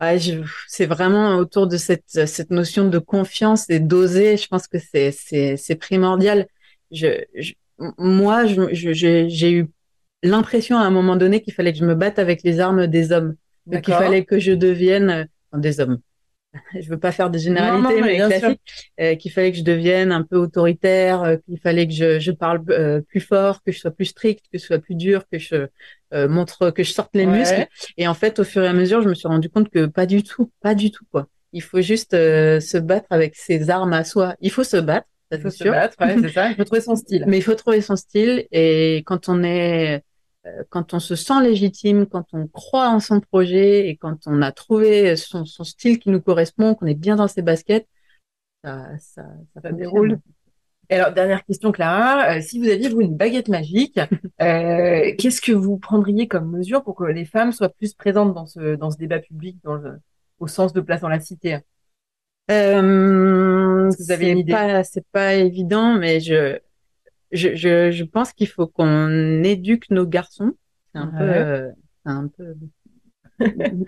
Ouais, 0.00 0.18
c'est 0.66 0.86
vraiment 0.86 1.36
autour 1.36 1.68
de 1.68 1.76
cette, 1.76 2.26
cette 2.26 2.50
notion 2.50 2.88
de 2.88 2.98
confiance 2.98 3.70
et 3.70 3.78
d'oser. 3.78 4.36
Je 4.36 4.48
pense 4.48 4.66
que 4.66 4.78
c'est 4.78 5.78
primordial. 5.78 6.48
Je, 6.90 7.22
je, 7.34 7.52
moi, 7.98 8.44
j'ai 8.46 9.52
eu 9.52 9.68
l'impression 10.24 10.78
à 10.78 10.82
un 10.82 10.90
moment 10.90 11.16
donné 11.16 11.40
qu'il 11.40 11.54
fallait 11.54 11.72
que 11.72 11.78
je 11.78 11.84
me 11.84 11.94
batte 11.94 12.18
avec 12.18 12.42
les 12.42 12.58
armes 12.58 12.86
des 12.86 13.12
hommes, 13.12 13.36
qu'il 13.70 13.94
fallait 13.94 14.24
que 14.24 14.38
je 14.38 14.52
devienne 14.52 15.28
euh, 15.54 15.58
des 15.58 15.80
hommes. 15.80 15.98
Je 16.80 16.88
veux 16.88 17.00
pas 17.00 17.10
faire 17.10 17.30
des 17.30 17.40
généralités, 17.40 18.00
mais. 18.00 18.20
Euh, 19.00 19.16
qu'il 19.16 19.32
fallait 19.32 19.50
que 19.50 19.58
je 19.58 19.64
devienne 19.64 20.12
un 20.12 20.22
peu 20.22 20.36
autoritaire, 20.36 21.24
euh, 21.24 21.36
qu'il 21.36 21.58
fallait 21.58 21.88
que 21.88 21.92
je, 21.92 22.20
je 22.20 22.30
parle 22.30 22.62
plus 23.08 23.18
fort, 23.18 23.60
que 23.64 23.72
je 23.72 23.80
sois 23.80 23.90
plus 23.90 24.04
strict, 24.04 24.44
que 24.52 24.58
je 24.60 24.64
sois 24.64 24.78
plus 24.78 24.94
dur, 24.94 25.24
que 25.32 25.40
je 25.40 25.66
montre, 26.28 26.70
que 26.70 26.84
je 26.84 26.92
sorte 26.92 27.10
les 27.14 27.26
muscles. 27.26 27.66
Et 27.96 28.06
en 28.06 28.14
fait, 28.14 28.38
au 28.38 28.44
fur 28.44 28.62
et 28.62 28.68
à 28.68 28.72
mesure, 28.72 29.02
je 29.02 29.08
me 29.08 29.14
suis 29.14 29.26
rendu 29.26 29.48
compte 29.50 29.68
que 29.68 29.86
pas 29.86 30.06
du 30.06 30.22
tout, 30.22 30.52
pas 30.62 30.76
du 30.76 30.92
tout 30.92 31.04
quoi. 31.10 31.26
Il 31.52 31.60
faut 31.60 31.80
juste 31.80 32.12
se 32.12 32.78
battre 32.78 33.06
avec 33.10 33.34
ses 33.34 33.68
armes 33.68 33.92
à 33.92 34.04
soi. 34.04 34.36
Il 34.40 34.52
faut 34.52 34.62
se 34.62 34.76
battre. 34.76 35.08
Il 35.32 35.40
faut 35.40 35.50
se 35.50 35.64
battre, 35.64 35.96
c'est 35.98 36.28
ça. 36.28 36.50
Il 36.50 36.54
faut 36.54 36.64
trouver 36.64 36.82
son 36.82 36.94
style. 37.04 37.24
Mais 37.26 37.38
il 37.38 37.42
faut 37.42 37.54
trouver 37.54 37.80
son 37.80 37.96
style. 37.96 38.46
Et 38.52 39.02
quand 39.06 39.28
on 39.28 39.42
est 39.42 40.04
quand 40.68 40.94
on 40.94 41.00
se 41.00 41.16
sent 41.16 41.42
légitime, 41.42 42.06
quand 42.06 42.26
on 42.32 42.46
croit 42.46 42.88
en 42.88 43.00
son 43.00 43.20
projet 43.20 43.88
et 43.88 43.96
quand 43.96 44.26
on 44.26 44.42
a 44.42 44.52
trouvé 44.52 45.16
son, 45.16 45.44
son 45.44 45.64
style 45.64 45.98
qui 45.98 46.10
nous 46.10 46.20
correspond, 46.20 46.74
qu'on 46.74 46.86
est 46.86 46.94
bien 46.94 47.16
dans 47.16 47.28
ses 47.28 47.42
baskets, 47.42 47.88
ça, 48.64 48.88
ça, 48.98 49.22
ça, 49.62 49.72
déroule. 49.72 50.18
Et 50.90 50.94
alors, 50.94 51.12
dernière 51.12 51.44
question, 51.44 51.72
Clara. 51.72 52.36
Euh, 52.36 52.40
si 52.40 52.58
vous 52.58 52.68
aviez, 52.68 52.88
vous, 52.88 53.00
une 53.00 53.16
baguette 53.16 53.48
magique, 53.48 53.98
euh, 54.42 55.12
qu'est-ce 55.18 55.40
que 55.40 55.52
vous 55.52 55.78
prendriez 55.78 56.28
comme 56.28 56.50
mesure 56.50 56.82
pour 56.82 56.94
que 56.94 57.04
les 57.04 57.24
femmes 57.24 57.52
soient 57.52 57.70
plus 57.70 57.94
présentes 57.94 58.34
dans 58.34 58.46
ce, 58.46 58.76
dans 58.76 58.90
ce 58.90 58.98
débat 58.98 59.18
public, 59.18 59.58
dans 59.64 59.74
le, 59.74 59.98
au 60.40 60.46
sens 60.46 60.72
de 60.72 60.80
place 60.80 61.00
dans 61.00 61.08
la 61.08 61.20
cité? 61.20 61.58
Euh, 62.50 63.90
Vous 63.98 64.10
avez 64.10 64.30
une 64.30 64.38
idée? 64.38 64.82
C'est 64.84 65.06
pas 65.12 65.34
évident, 65.34 65.94
mais 65.94 66.20
je, 66.20 66.58
je, 67.34 67.54
je, 67.54 67.90
je 67.90 68.04
pense 68.04 68.32
qu'il 68.32 68.48
faut 68.48 68.66
qu'on 68.66 69.42
éduque 69.42 69.90
nos 69.90 70.06
garçons. 70.06 70.52
C'est 70.92 71.00
un 71.00 71.06
peu, 71.08 71.22
euh, 71.22 71.70
un 72.04 72.28
peu 72.28 72.54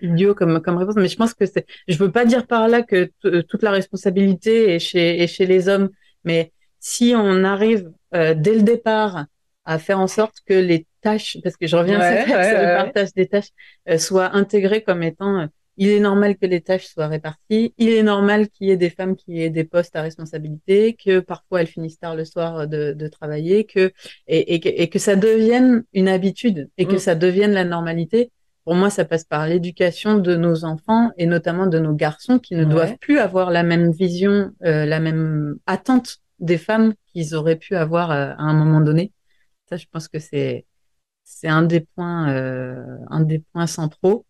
idiot 0.02 0.34
comme, 0.34 0.60
comme 0.60 0.76
réponse, 0.76 0.96
mais 0.96 1.08
je 1.08 1.16
pense 1.16 1.34
que 1.34 1.46
c'est, 1.46 1.66
je 1.88 1.96
veux 1.98 2.10
pas 2.10 2.24
dire 2.24 2.46
par 2.46 2.68
là 2.68 2.82
que 2.82 3.10
toute 3.42 3.62
la 3.62 3.70
responsabilité 3.70 4.74
est 4.74 4.78
chez, 4.78 5.22
est 5.22 5.26
chez 5.26 5.46
les 5.46 5.68
hommes, 5.68 5.90
mais 6.24 6.52
si 6.80 7.14
on 7.16 7.44
arrive 7.44 7.90
euh, 8.14 8.34
dès 8.36 8.54
le 8.54 8.62
départ 8.62 9.26
à 9.64 9.78
faire 9.78 10.00
en 10.00 10.06
sorte 10.06 10.36
que 10.46 10.54
les 10.54 10.86
tâches, 11.00 11.38
parce 11.42 11.56
que 11.56 11.66
je 11.66 11.76
reviens 11.76 12.00
à 12.00 12.26
cette, 12.26 12.28
le 12.28 12.76
partage 12.76 13.12
des 13.14 13.26
tâches, 13.26 13.50
euh, 13.88 13.98
soient 13.98 14.34
intégrées 14.34 14.82
comme 14.82 15.02
étant 15.02 15.48
il 15.76 15.88
est 15.88 16.00
normal 16.00 16.36
que 16.36 16.46
les 16.46 16.60
tâches 16.60 16.86
soient 16.86 17.08
réparties. 17.08 17.74
Il 17.78 17.90
est 17.90 18.02
normal 18.02 18.48
qu'il 18.48 18.68
y 18.68 18.70
ait 18.70 18.76
des 18.76 18.90
femmes 18.90 19.16
qui 19.16 19.40
aient 19.40 19.50
des 19.50 19.64
postes 19.64 19.94
à 19.96 20.02
responsabilité, 20.02 20.94
que 20.94 21.20
parfois 21.20 21.60
elles 21.60 21.66
finissent 21.66 21.98
tard 21.98 22.16
le 22.16 22.24
soir 22.24 22.66
de, 22.66 22.92
de 22.92 23.08
travailler, 23.08 23.64
que 23.64 23.92
et, 24.26 24.54
et, 24.54 24.82
et, 24.82 24.88
que 24.88 24.98
ça 24.98 25.16
devienne 25.16 25.84
une 25.92 26.08
habitude 26.08 26.70
et 26.78 26.86
que 26.86 26.94
mm. 26.94 26.98
ça 26.98 27.14
devienne 27.14 27.52
la 27.52 27.64
normalité. 27.64 28.30
Pour 28.64 28.74
moi, 28.74 28.90
ça 28.90 29.04
passe 29.04 29.24
par 29.24 29.46
l'éducation 29.46 30.18
de 30.18 30.34
nos 30.34 30.64
enfants 30.64 31.10
et 31.16 31.26
notamment 31.26 31.66
de 31.66 31.78
nos 31.78 31.94
garçons 31.94 32.40
qui 32.40 32.56
ne 32.56 32.64
doivent 32.64 32.96
plus 32.98 33.18
avoir 33.18 33.50
la 33.50 33.62
même 33.62 33.92
vision, 33.92 34.50
euh, 34.64 34.84
la 34.86 34.98
même 34.98 35.56
attente 35.66 36.18
des 36.40 36.58
femmes 36.58 36.94
qu'ils 37.06 37.36
auraient 37.36 37.56
pu 37.56 37.76
avoir 37.76 38.10
euh, 38.10 38.32
à 38.36 38.42
un 38.42 38.54
moment 38.54 38.80
donné. 38.80 39.12
Ça, 39.68 39.76
je 39.76 39.86
pense 39.90 40.08
que 40.08 40.18
c'est 40.18 40.66
c'est 41.22 41.48
un 41.48 41.62
des 41.62 41.80
points 41.80 42.30
euh, 42.30 42.98
un 43.08 43.20
des 43.20 43.40
points 43.52 43.66
centraux 43.66 44.24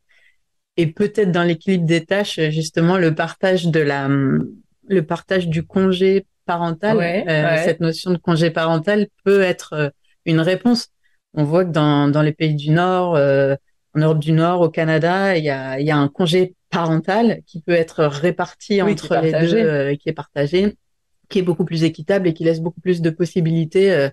et 0.76 0.86
peut-être 0.86 1.32
dans 1.32 1.42
l'équilibre 1.42 1.86
des 1.86 2.04
tâches, 2.04 2.40
justement, 2.50 2.98
le 2.98 3.14
partage 3.14 3.66
de 3.66 3.80
la, 3.80 4.08
le 4.08 5.02
partage 5.02 5.48
du 5.48 5.64
congé 5.64 6.26
parental, 6.44 6.98
euh, 6.98 7.56
cette 7.64 7.80
notion 7.80 8.12
de 8.12 8.18
congé 8.18 8.50
parental 8.50 9.08
peut 9.24 9.40
être 9.40 9.72
euh, 9.72 9.88
une 10.24 10.40
réponse. 10.40 10.88
On 11.34 11.44
voit 11.44 11.64
que 11.64 11.70
dans, 11.70 12.08
dans 12.08 12.22
les 12.22 12.32
pays 12.32 12.54
du 12.54 12.70
Nord, 12.70 13.14
en 13.14 13.98
Europe 13.98 14.18
du 14.18 14.32
Nord, 14.32 14.62
au 14.62 14.70
Canada, 14.70 15.36
il 15.36 15.44
y 15.44 15.50
a, 15.50 15.78
il 15.78 15.86
y 15.86 15.90
a 15.90 15.96
un 15.96 16.08
congé 16.08 16.54
parental 16.70 17.40
qui 17.46 17.60
peut 17.60 17.72
être 17.72 18.04
réparti 18.04 18.80
entre 18.80 19.20
les 19.20 19.32
deux, 19.32 19.96
qui 19.96 20.08
est 20.08 20.14
partagé, 20.14 20.76
qui 21.28 21.40
est 21.40 21.42
beaucoup 21.42 21.66
plus 21.66 21.84
équitable 21.84 22.28
et 22.28 22.32
qui 22.32 22.44
laisse 22.44 22.60
beaucoup 22.60 22.80
plus 22.80 23.02
de 23.02 23.10
possibilités 23.10 24.08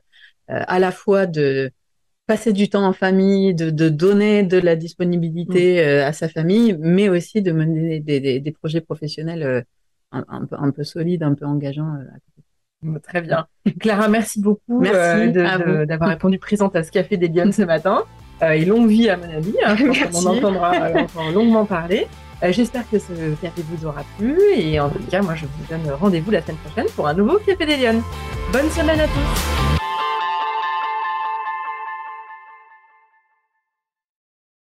à 0.49 0.79
la 0.79 0.91
fois 0.91 1.25
de 1.25 1.71
passer 2.25 2.53
du 2.53 2.69
temps 2.69 2.85
en 2.85 2.93
famille, 2.93 3.53
de, 3.53 3.69
de 3.69 3.89
donner 3.89 4.43
de 4.43 4.57
la 4.57 4.75
disponibilité 4.75 5.75
mm. 5.75 5.87
euh, 5.87 6.07
à 6.07 6.13
sa 6.13 6.29
famille, 6.29 6.75
mais 6.79 7.09
aussi 7.09 7.41
de 7.41 7.51
mener 7.51 7.99
des, 7.99 8.19
des, 8.19 8.39
des 8.39 8.51
projets 8.51 8.81
professionnels 8.81 9.43
euh, 9.43 9.61
un, 10.11 10.23
un, 10.29 10.45
peu, 10.45 10.55
un, 10.57 10.71
peu, 10.71 10.83
solides, 10.83 11.23
un 11.23 11.33
peu 11.33 11.45
engageants. 11.45 11.95
Euh, 11.95 12.99
Très 13.01 13.21
bien. 13.21 13.47
Clara, 13.79 14.09
merci 14.09 14.41
beaucoup 14.41 14.81
merci 14.81 15.31
d'avoir 15.31 16.09
répondu 16.09 16.37
présente 16.39 16.75
à 16.75 16.83
ce 16.83 16.91
Café 16.91 17.15
des 17.15 17.29
Lyonnes 17.29 17.53
ce 17.53 17.61
matin. 17.61 18.03
et 18.41 18.65
longue 18.65 18.89
vie 18.89 19.09
à 19.09 19.15
mon 19.15 19.29
avis. 19.29 19.55
Hein, 19.65 19.77
on 20.13 20.27
en 20.27 20.37
entendra 20.37 20.91
longuement 21.33 21.65
parler. 21.65 22.07
J'espère 22.49 22.89
que 22.89 22.99
ce 22.99 23.35
café 23.41 23.61
vous 23.69 23.85
aura 23.85 24.03
plu 24.17 24.37
et 24.53 24.77
en 24.81 24.89
tout 24.89 24.99
cas, 25.09 25.21
moi, 25.21 25.33
je 25.33 25.45
vous 25.45 25.65
donne 25.69 25.89
rendez-vous 25.93 26.29
la 26.29 26.41
semaine 26.41 26.57
prochaine 26.57 26.87
pour 26.93 27.07
un 27.07 27.13
nouveau 27.13 27.39
Café 27.39 27.65
des 27.65 27.77
Lyonnes. 27.77 28.01
Bonne 28.51 28.69
semaine 28.69 28.99
à 28.99 29.05
tous. 29.05 29.92